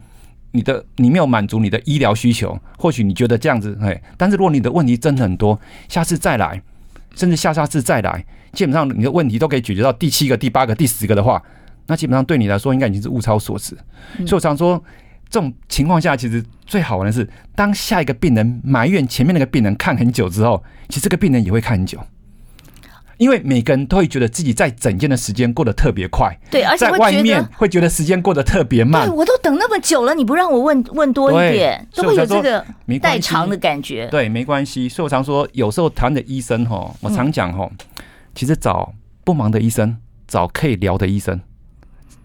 [0.52, 6.60] 你的你没有满足你的医疗需求，或许你觉得这样子，哎，但是如果你的问题真的很多，下次再来，
[7.16, 11.40] 甚至下下次再来，基本上你的问题都可以解决到第七个、第八个、第十个的话，
[11.86, 13.78] 那基本上对你来说应该已经是物超所值。
[14.26, 14.84] 所以我常说，
[15.30, 22.00] 这种情况下，其实最好玩的是，当下一个病人埋怨前面那个病人看很久之后，其实这个病人也会看很久。
[23.20, 29.08] 因为每个人都会觉得自己在整间的时间过得特别快，对，而且在外面会觉得时间过得特别慢。
[29.08, 32.66] 对，我都等那么久了，你不让我问问多一点，都会有这个
[33.02, 34.08] 代偿的感觉。
[34.08, 34.88] 对，没关系。
[34.88, 37.70] 所以我常说，有时候谈的医生哈，我常讲哈，
[38.34, 38.94] 其实找
[39.26, 41.42] 不忙的医生，找可以聊的医生。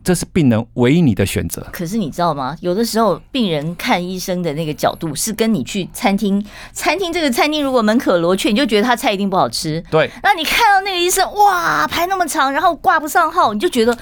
[0.04, 1.66] 这是病人唯一你的选择。
[1.72, 2.54] 可是你知道吗？
[2.60, 9.82] 有的时候病人看医生的那个角度是跟你去餐厅，餐厅这个餐厅如果门可罗雀，你就觉得他菜一定不好吃。
[9.90, 10.10] 对。
[10.22, 13.96] 那你看到那个医生，哇，排那么长，然后挂不上号，你就觉得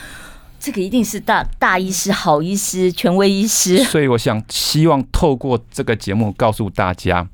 [0.58, 3.78] 这个一定是大大医师、好医师、权威医师。
[3.84, 7.28] 所以我想希望透过这个节目告诉大家，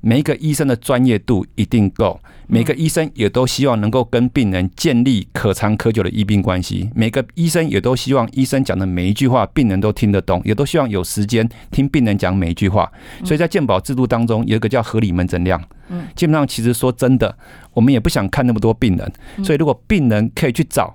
[0.00, 2.20] 每一个医生的专业度一定够。
[2.46, 6.90] 每个医生也都希望能够跟病人建立可长可久的医病关系。
[6.94, 12.90] 每个医生也都希望医生讲的每一句话，病人都听得懂，也都希望有时间听病人讲每一句话。
[13.24, 15.62] 所以在健保制度当中，有一个叫合理门诊量。
[15.88, 17.36] 嗯，基本上其实说真的，
[17.72, 19.12] 我们也不想看那么多病人。
[19.44, 20.94] 所以如果病人可以去找，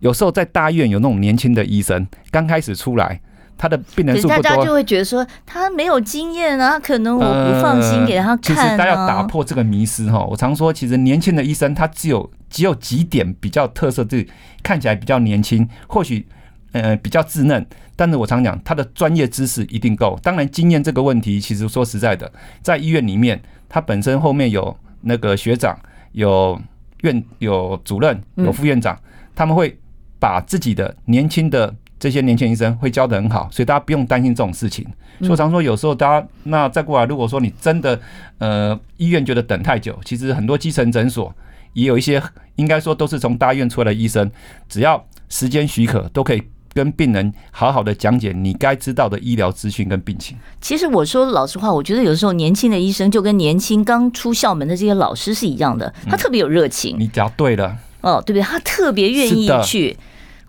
[0.00, 3.20] 有时候在大医院有那种年轻的医生，刚开始出来。
[3.60, 8.40] 他的病人数不多，大家就会觉得说他没有经验啊，可能我不放心给他看。
[8.40, 10.24] 其实大家要打破这个迷思哈。
[10.24, 14.26] 我常说，其实年轻的医生他只有只有几点比较特色，就是
[14.62, 16.26] 看起来比较年轻，或许
[16.72, 17.66] 呃比较稚嫩。
[17.96, 20.18] 但是我常讲，他的专业知识一定够。
[20.22, 25.78] 当然，经验这个问题，其实说实在的，在医院里面，他本身后面有那个学长、
[26.12, 26.58] 有
[27.02, 28.98] 院、有主任、有副院长，
[29.34, 29.78] 他们会
[30.18, 31.74] 把自己的年轻的。
[32.00, 34.82] 这些年轻医生会教的很好，所以大家不用担心这种事情。
[35.18, 38.00] 所以我常说，有时候大家那再过来，如果说你真的
[38.38, 41.30] 呃医院觉得等太久，其实很多基层诊所
[41.74, 42.20] 也有一些，
[42.56, 44.30] 应该说都是从大医院出来的医生，
[44.66, 46.42] 只要时间许可，都可以
[46.72, 50.34] 跟病人好好的讲解你该知道的医疗资讯跟病情。
[50.58, 56.96] 其实我说老实话，我觉得有时候年轻的医生就跟年轻刚出校门的这些老师是一样的，他特别有热情。
[56.98, 58.42] 你讲对了，哦，对不对？
[58.42, 59.94] 他特别愿意去。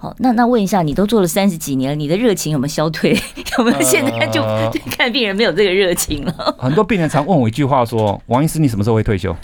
[0.01, 3.15] 好，那那问一下，你都做了三十几年了，你的热情有没有消退？
[3.59, 4.41] 有没有现在就
[4.71, 6.33] 对 看病人没有这个热情了？
[6.57, 9.35] 很多病人常问我一句话说：“王医师，你什么时候会退休？”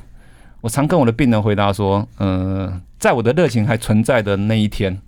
[0.61, 4.99] 我常跟我的病人回答说：“呃，在我的热情还存在的那一天，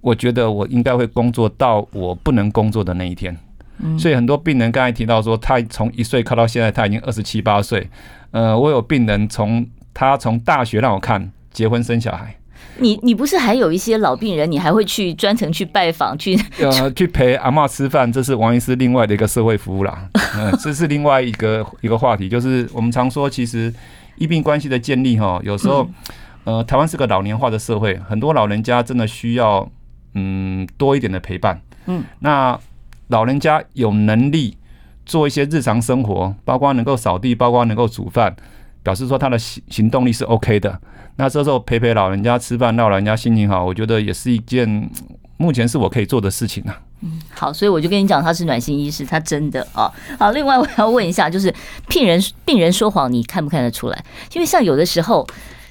[0.00, 3.36] 我觉得我应该会工作到我不能工作的那一天。”
[3.98, 7.86] 所以很多病人刚才提到说，他从一岁靠到现在，他已经二十七八岁。
[8.30, 12.34] 呃，我有病人从他从大学让我看结婚生小孩。
[12.78, 16.38] 你你不是还有一些老病人，你还会去专程去拜访去？
[16.60, 20.08] 呃，去陪阿嬷吃饭，这是王医师另外的一个社会服务啦。
[20.36, 23.72] 嗯， 这是另外一个一个话题，就是我们常说，其实
[24.16, 25.88] 医病关系的建立哈，有时候
[26.44, 29.68] 呃，台湾是个老年化的社会，很多老人家真的需要
[30.14, 31.60] 嗯多一点的陪伴。
[31.86, 32.58] 嗯，那。
[33.10, 34.58] 老人家有能力
[35.06, 38.36] 做一些日常生活，包括能够扫地，包括能够煮饭，
[38.82, 40.80] 表示说他的行行动力是 OK 的。
[41.16, 44.90] 那这时候陪陪老人家吃饭，让老人家心情好，我觉得也是一件
[45.36, 46.80] 目前是我可以做的事情啊。
[47.00, 49.90] 嗯，好，所以我就跟你讲，他是暖心医师，他真的啊。
[50.18, 51.54] 好，另外我要问一下，就是
[51.88, 54.04] 病人病人说谎，你看不看得出来？
[54.32, 55.26] 因为像有的时候。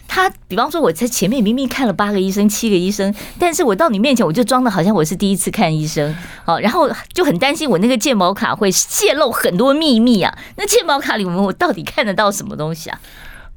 [0.07, 10.35] 他比方说，我在前面明明看了八个医生、七个医生，但是我到你面前，我就装的好像我是第一次看医生，好，然后就很担心我那个健保卡会泄露很多秘密啊。
[10.55, 12.99] 那健保卡里面我到底看得到什么东西啊？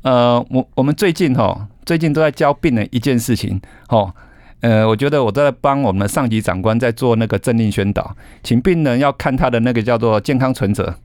[0.03, 4.13] 呃，我我们最近哈，最近都在教病人一件事情，哈，
[4.61, 10.97] 呃，我觉得我在帮我们的上级长官在做那个政令宣导，请病人要看他的那个叫做健康存折。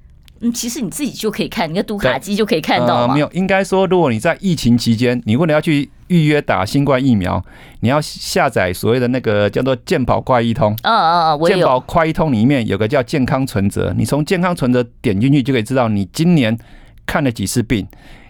[0.42, 3.08] 嗯，其实你自己就可以看，你的读卡机就可以看到。
[3.08, 7.42] 呃，没有，应该说，如果你在疫情期间，你为了要去预约打新冠疫苗，
[7.80, 10.76] 你要下载所谓的那个叫做健保快易通。
[10.84, 11.48] 嗯嗯嗯，我。
[11.48, 16.58] 健保快易通里面有个叫健康存折，你从健康存折点进去就可以知道你今年
[17.06, 17.88] 看了几次病，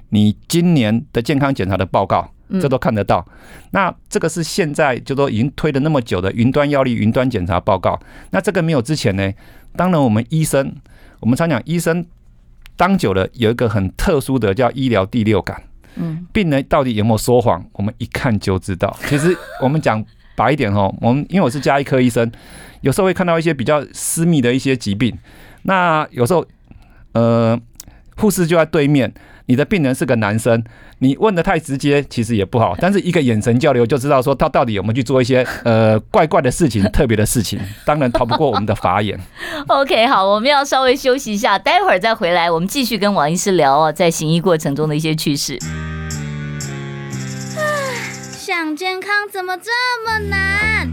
[0.10, 2.30] 你今年的健康检查的报告，
[2.62, 3.26] 这都看得到。
[3.72, 8.00] 那这个是现在就说已经推了那么久的云端药力、云端检查报告。
[8.30, 9.34] 那这个没有之前呢？
[9.76, 10.72] 当然，我们医生。
[11.26, 12.06] 我们常讲，医生
[12.78, 15.60] 当久了有一个很特殊的叫医疗第六感。
[15.96, 18.96] 嗯，病人到底有没有说谎，我们一看就知道。
[19.08, 20.06] 其实我们讲
[20.36, 22.32] 白一点哦， 我们因为我是加医科医生，
[22.82, 25.18] 有时候会看到一些比较私密的一些疾病。
[25.64, 26.46] 那有时候，
[27.14, 27.60] 呃，
[28.18, 29.14] 护士就在对面。
[29.48, 30.64] 你的病人是个男生，
[30.98, 32.76] 你问的太直接，其实也不好。
[32.80, 37.60] 但是一个眼神交流就知道说他到底有没有去做一些呃怪怪的事情、特别的事情。
[37.86, 39.20] 当然逃不过我们的法眼。
[39.68, 45.60] OK，好，我们要稍微休息一下，待会儿再回来，我们继续跟王医师聊哦，在行医过程中的一些趣事。
[48.32, 49.70] 想健康怎么这
[50.04, 50.90] 么难？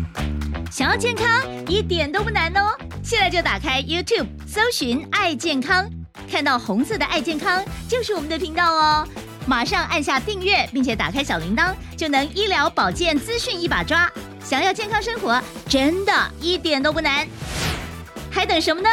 [0.70, 1.26] 想要健康
[1.68, 2.68] 一点都不难哦，
[3.02, 5.88] 现在就打开 YouTube 搜寻爱健康。
[6.30, 9.06] 看到红色的爱健康就是我们的频道哦，
[9.46, 14.10] 马上按下订阅，并且打开小铃铛，就能医疗保健资讯一把抓。
[14.44, 17.26] 想要健康生活，真的一点都不难，
[18.30, 18.88] 还等什么呢？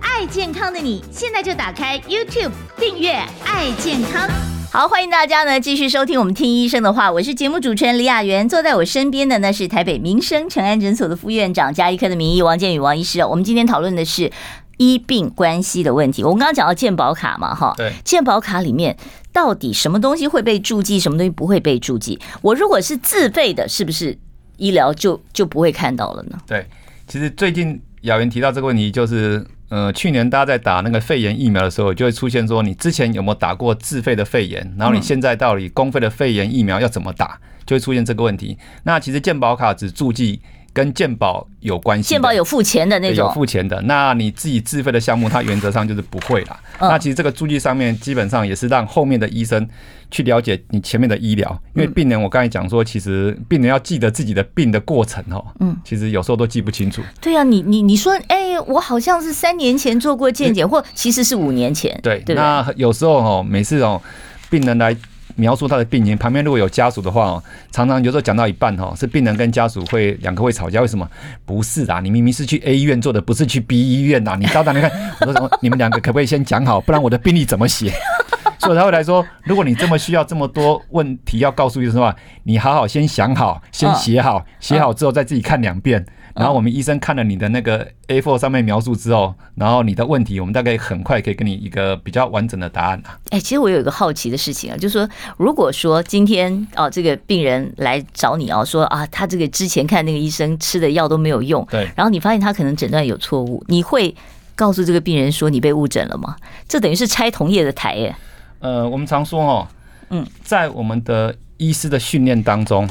[0.00, 3.12] 爱健康的你，现在就打开 YouTube 订阅
[3.44, 4.28] 爱健康。
[4.72, 13.20] 好，欢迎大家呢继续收听我们听医生的话，我是节目主持人李雅媛，坐在我身边的呢是台北民生诚安诊所的副院长、加医科的名医王建宇王医师。
[13.20, 14.32] 我们今天讨论的是。
[14.76, 18.96] 医病关系的问题，我们刚刚讲到健保卡嘛，哈，对，健保卡里面
[19.32, 22.18] 到底什么东西会被注记，什么东西不会被注记？
[22.42, 24.16] 我如果是自费的，是不是
[24.56, 26.38] 医疗就就不会看到了呢？
[26.46, 26.66] 对，
[27.06, 38.58] 其实最近雅云提到这个问题，就是呃，去年大家在打那个肺炎疫苗的时候，就会出现说，你之前有没有打过自费的肺炎，然后你现在到底公费的肺炎疫苗要怎么打，就会出现这个问题。
[38.82, 40.40] 那其实健保卡只注记。
[40.74, 43.80] 跟健保有关系，健保有付钱的那种，有付钱的。
[43.82, 46.60] 那你自己自费的项目，它原则上就是不会啦。
[46.80, 49.66] 那其实这个注记上面基本上也是让后面的医生
[50.10, 57.00] 去了解你前面的医疗，因为病人我刚才讲说，其实病人要记得自己的病的过程哦，嗯，其实有时候都记不清楚。
[57.20, 61.96] 对啊，你你你说，哎，我好像是三年前做过健检，或其实是五年前。
[62.02, 64.02] 对，那有时候哦，每次哦，
[64.50, 64.96] 病人来。
[65.36, 71.08] 描述他的病情，旁边如果有家属的话哦，常常有时候讲到一半哈，是病人跟家属会两个会吵架，为什么？
[71.44, 75.50] 不是啊，你明明是去 A 医院做的，不是去 B 医院呐，你到那里看，我说什么？
[75.60, 77.92] 你们两个可不可以先讲好，不然我的病历怎么写？
[78.60, 82.14] 所以他会来说，如果你这么需要这么多问题要告诉医生的话，
[82.44, 86.04] 你好好先想好，先写好，写好之后再自己看两遍。
[86.34, 93.16] 然后我们医生看了你的那个 A4 上面描述之后，然后你的问题，我们大概很快可以给你一个比较完整的答案啊。
[93.30, 104.12] 哎，其实我有一个好奇的事情啊，就是说，如果说今天哦，这个病人来找你啊，说啊，他这个之前看那个医生吃的药都没有用，对，然后你发现他可能诊断有错误，你会
[104.56, 106.34] 告诉这个病人说你被误诊了吗？
[106.68, 108.12] 这等于是拆同业的台耶。
[108.58, 109.68] 呃，我们常说哦，
[110.10, 112.88] 嗯，在我们的医师的训练当中，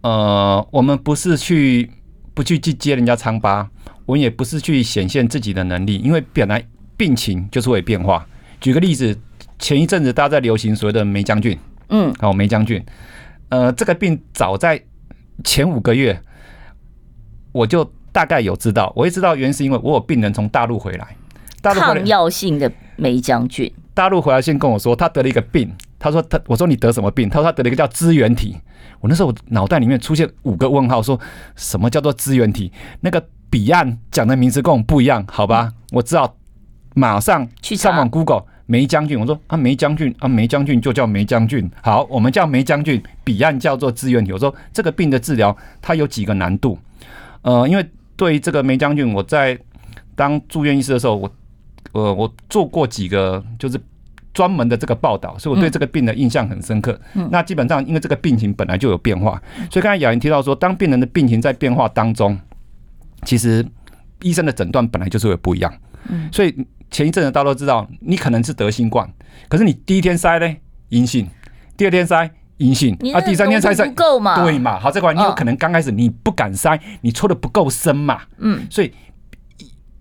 [0.00, 1.90] 呃，我们不是去。
[2.38, 3.68] 不去去接人家疮疤，
[4.06, 6.64] 我们也不是去显现自己的能力，因为本来
[6.96, 8.24] 病情就是会变化。
[8.60, 9.18] 举个例子，
[9.58, 11.58] 前一阵子大家在流行所谓的梅将军，
[11.88, 12.80] 嗯，好，梅将军，
[13.48, 14.80] 呃，这个病早在
[15.42, 16.16] 前五个月
[17.50, 21.16] 我就大概有知道，我也知道原因是因为我有病人从大陆回来，
[21.60, 27.28] 大陆抗药性的梅将军，大陆回来先跟我说他得了一个病，他说他我说你得什么病？
[27.28, 28.56] 他说他得了一个叫支原体。
[29.00, 31.18] 我那时候我脑袋里面出现五个问号，说
[31.56, 32.72] 什么叫做支原体？
[33.00, 35.72] 那个彼岸讲的名词跟我们不一样，好吧？
[35.92, 36.36] 我知道，
[36.94, 39.18] 马上去上网 Google 梅将军。
[39.18, 41.70] 我说啊，梅将军啊，梅将军就叫梅将军。
[41.82, 44.32] 好，我们叫梅将军，彼岸叫做支原体。
[44.32, 46.78] 我说这个病的治疗它有几个难度？
[47.42, 49.58] 呃，因为对于这个梅将军，我在
[50.16, 51.30] 当住院医师的时候，我
[51.92, 53.80] 呃我做过几个就是。
[54.34, 57.00] 专门的这个报道，所以我对这个病的印象很深刻。
[57.14, 62.38] 嗯、那基本上，因为这个病情本来就有变化，所以刚才雅莹提到说，当病人的病情在变化当中，
[63.24, 63.66] 其实
[64.22, 65.72] 医生的诊断本来就是会不一样。
[66.08, 66.54] 嗯，所以
[66.90, 69.10] 前一阵子大家都知道，你可能是得新冠，
[69.48, 70.56] 可是你第一天筛呢
[70.90, 71.26] 阴性，
[71.76, 74.42] 第二天筛阴性，啊，第三天筛筛不够嘛？
[74.42, 74.78] 对嘛？
[74.78, 78.20] 好，这块你有可能刚开始你不敢筛，你戳的不够深嘛？
[78.38, 78.92] 嗯，所以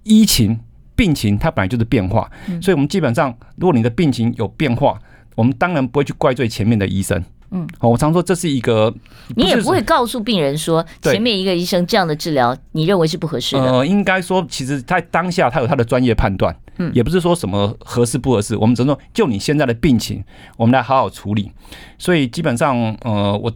[0.04, 0.60] 疫情。
[0.98, 2.30] 病情它本来就是变化，
[2.62, 5.00] 所以我们基本上，如果你的病情有变化，
[5.36, 7.24] 我们当然不会去怪罪前面的医生。
[7.52, 8.94] 嗯，好，我常说这是一个，
[9.38, 13.62] 你也不会告诉病人说前面一个医生这样的治疗你认为是不合适的。
[13.62, 20.22] 呃，应该说，其实在当下他有他的专业判断，嗯，也不是说什么合适不合适，我们只能说就你现在的病情，
[20.58, 21.50] 我们来好好处理。
[21.98, 23.50] 所以基本上，呃，我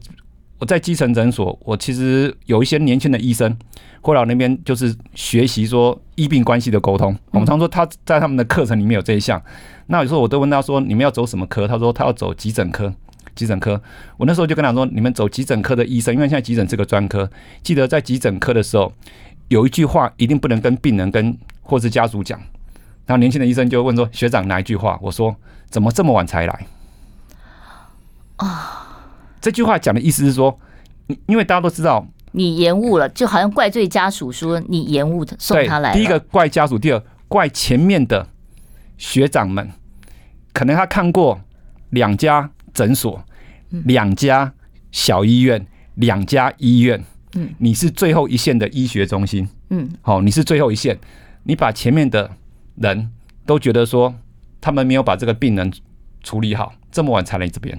[0.61, 3.57] 我在基层诊所，我其实有一些年轻的医生。
[4.03, 7.15] 会来那边就是学习说医病关系的沟通。
[7.31, 9.39] 我们常说他在他们的课程里面有这一项。
[9.87, 12.91] 那有时候我都问他说：“你们要走什么科？”他说：“他要走急诊科。”
[13.35, 13.79] 急诊科。
[14.17, 17.29] 我那时候就跟他说：“你们走急诊科的医生，因为现在急诊是个专科，
[17.61, 18.91] 记得在急诊科的时候
[19.49, 22.39] 有一句话一定不能跟病人跟或是家属讲。”
[23.05, 25.35] 然后年轻的医生就问说：“学长哪一句话？”我说
[25.69, 26.65] ：“怎么这么晚才来？”
[28.37, 28.90] 啊，
[29.41, 30.57] 这句话讲的意思是说，
[31.25, 32.07] 因为大家都知道。
[32.33, 35.93] 你延误了，就好像怪罪家属说你延误的送他来。
[35.93, 38.25] 第一个怪家属，第二怪前面的
[38.97, 39.69] 学长们，
[40.53, 41.41] 可能他看过
[41.89, 43.21] 两家诊所、
[43.69, 44.53] 两家
[44.93, 47.03] 小医院、两家医院。
[47.33, 49.49] 嗯，你是最后一线的医学中心。
[49.69, 50.97] 嗯，好，你是最后一线，
[51.43, 52.31] 你把前面的
[52.75, 53.11] 人
[53.45, 54.15] 都觉得说
[54.61, 55.69] 他们没有把这个病人
[56.23, 57.77] 处理好，这么晚才来这边。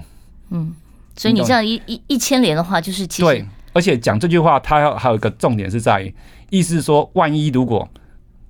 [0.51, 0.75] 嗯，
[1.15, 3.45] 所以你这样一一一牵连的话，就是其实对。
[3.73, 6.13] 而且讲这句话，他要还有一个重点是在于，
[6.51, 7.89] 意思是说，万一如果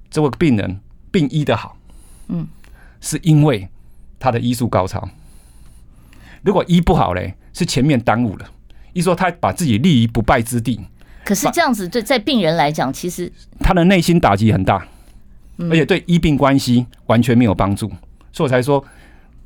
[0.10, 1.78] 这位病人病医的好，
[2.28, 2.46] 嗯，
[3.00, 3.70] 是因为
[4.20, 5.00] 他的医术高超；
[6.42, 8.46] 如果医不好嘞，是前面耽误了。
[8.92, 10.80] 一说他把自己立于不败之地。
[11.24, 14.86] 可是这样子对在病人来讲，其实他的内心打击很大，
[15.58, 17.88] 而且对医病关系完全没有帮助。
[18.34, 18.84] 所以我才说，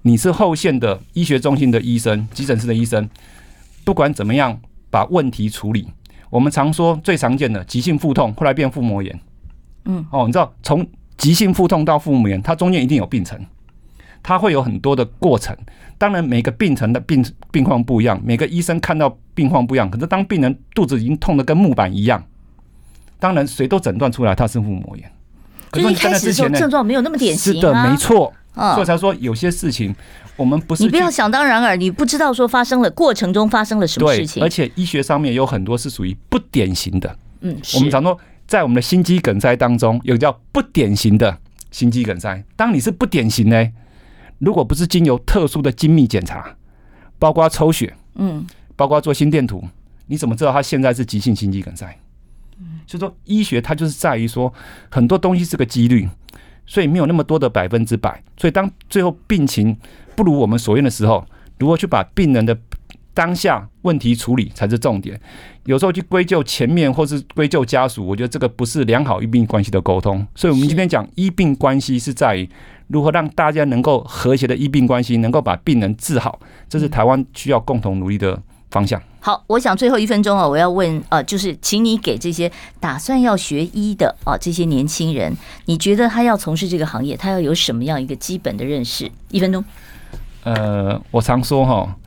[0.08, 3.10] 你是后线的医学中心的医生、急诊室的医生，
[3.84, 4.58] 不管怎么样。
[4.90, 5.86] 把问题处理，
[6.30, 9.20] 我们常说最常见的急性腹痛，后来变腹膜炎。
[9.84, 10.88] 嗯，哦，你知道从
[11.18, 13.38] 急性腹痛到腹膜炎，它中间一定有病程，
[14.24, 15.54] 它会有很多的过程。
[15.98, 19.92] 当然，每个病程的病病况不一样，每个医生看到病况不一样。
[19.92, 22.24] 可是当病人肚子已经痛得跟木板一样，
[23.20, 25.12] 当然谁都诊断出来他是腹膜炎。
[25.70, 27.56] 可是，一开始的时候症状没有那么典型啊。
[27.56, 28.34] 是的，没错。
[28.58, 29.96] 所以才说有些事情。
[30.36, 34.44] 我们不是你不要想当然耳，你不知道说发生了过程中发生了什么事情。
[34.44, 37.18] 而且医学上面有很多是属于不典型的。
[37.42, 41.40] 嗯，我们常说在我们的心肌梗塞当中，有叫不典型的
[41.72, 42.44] 心肌梗塞。
[42.56, 43.68] 当你是不典型呢，
[44.38, 46.56] 如果不是经由特殊的精密检查，
[47.18, 48.46] 包括抽血，嗯，
[48.76, 49.64] 包括做心电图，
[50.06, 51.98] 你怎么知道他现在是急性心肌梗塞？
[52.60, 54.54] 嗯，所以说医学它就是在于说
[54.92, 56.08] 很多东西是个几率，
[56.68, 58.22] 所以没有那么多的百分之百。
[58.38, 59.76] 所以当最后病情
[60.16, 61.26] 不如我们所愿的时候，
[61.58, 62.56] 如何去把病人的
[63.16, 65.20] 当下问题处理才是重点。
[65.66, 70.26] 有时候去归咎前面或是归咎家属，我觉得这个不是良好医病关系的沟通。
[70.36, 72.48] 所以，我们今天讲医病关系是在于
[72.88, 76.40] 如何让大家能够和谐的医病关系，能够把病人治好，
[76.70, 78.40] 这是台湾需要共同努力的
[78.70, 79.02] 方向。
[79.28, 82.50] 好，我想最后一分钟啊，我要问呃，就是请你给这些
[82.80, 89.12] 打算要学医的啊这些年轻人，你觉得他要从事这个行业，他要有什么样一个基本的认识？
[89.30, 89.62] 一分钟。
[90.46, 91.98] 呃，我常说哈，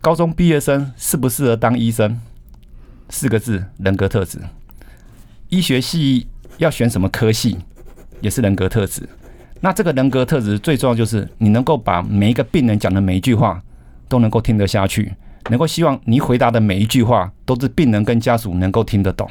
[0.00, 2.18] 高中毕业生适不适合当医生？
[3.10, 4.38] 四个字：人格特质。
[5.50, 6.26] 医学系
[6.56, 7.58] 要选什么科系，
[8.22, 9.06] 也是人格特质。
[9.60, 13.62] 那这个人格特质最重要就是你能够把每一个病人讲的每一句话
[14.08, 15.12] 都能够听得下去，
[15.48, 19.28] 能够希望你回答的每一句话都是病人跟家属能够听得懂。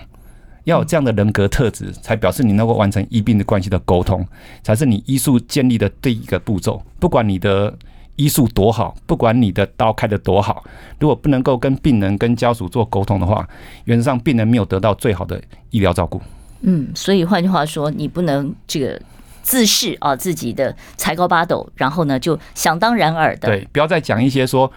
[0.65, 4.25] 要有这样的人格特质，才表示你能够完成医病的关系的沟通，
[4.61, 6.81] 才是你医术建立的第一个步骤。
[6.99, 7.73] 不管你的
[8.17, 10.63] 医术多好，不管你的刀开的多好，
[10.99, 13.47] 如果不能够跟病人、跟家属做沟通的话，
[13.85, 15.41] 原则上病人没有得到最好的
[15.71, 16.21] 医疗照顾。
[16.61, 19.01] 嗯，所以换句话说，你不能这个
[19.41, 23.47] 自视啊自己的才高八斗，然后呢就想当然耳的。
[23.47, 24.69] 对，不要再讲一些说，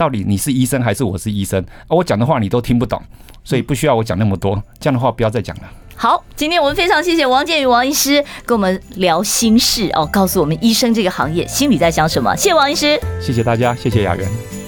[0.00, 2.98] 到底你是医生还是我是医生，啊我讲的话你都听不懂，
[3.44, 4.54] 所以不需要我讲那么多。
[4.78, 5.64] 这样的话不要再讲了。
[5.94, 12.34] 好，今天我们非常谢谢王建宇王医师跟我们聊心事哦，告诉我们医生这个行业心里在想什么。
[12.34, 14.59] 谢谢王医师，谢谢大家，谢谢雅媛。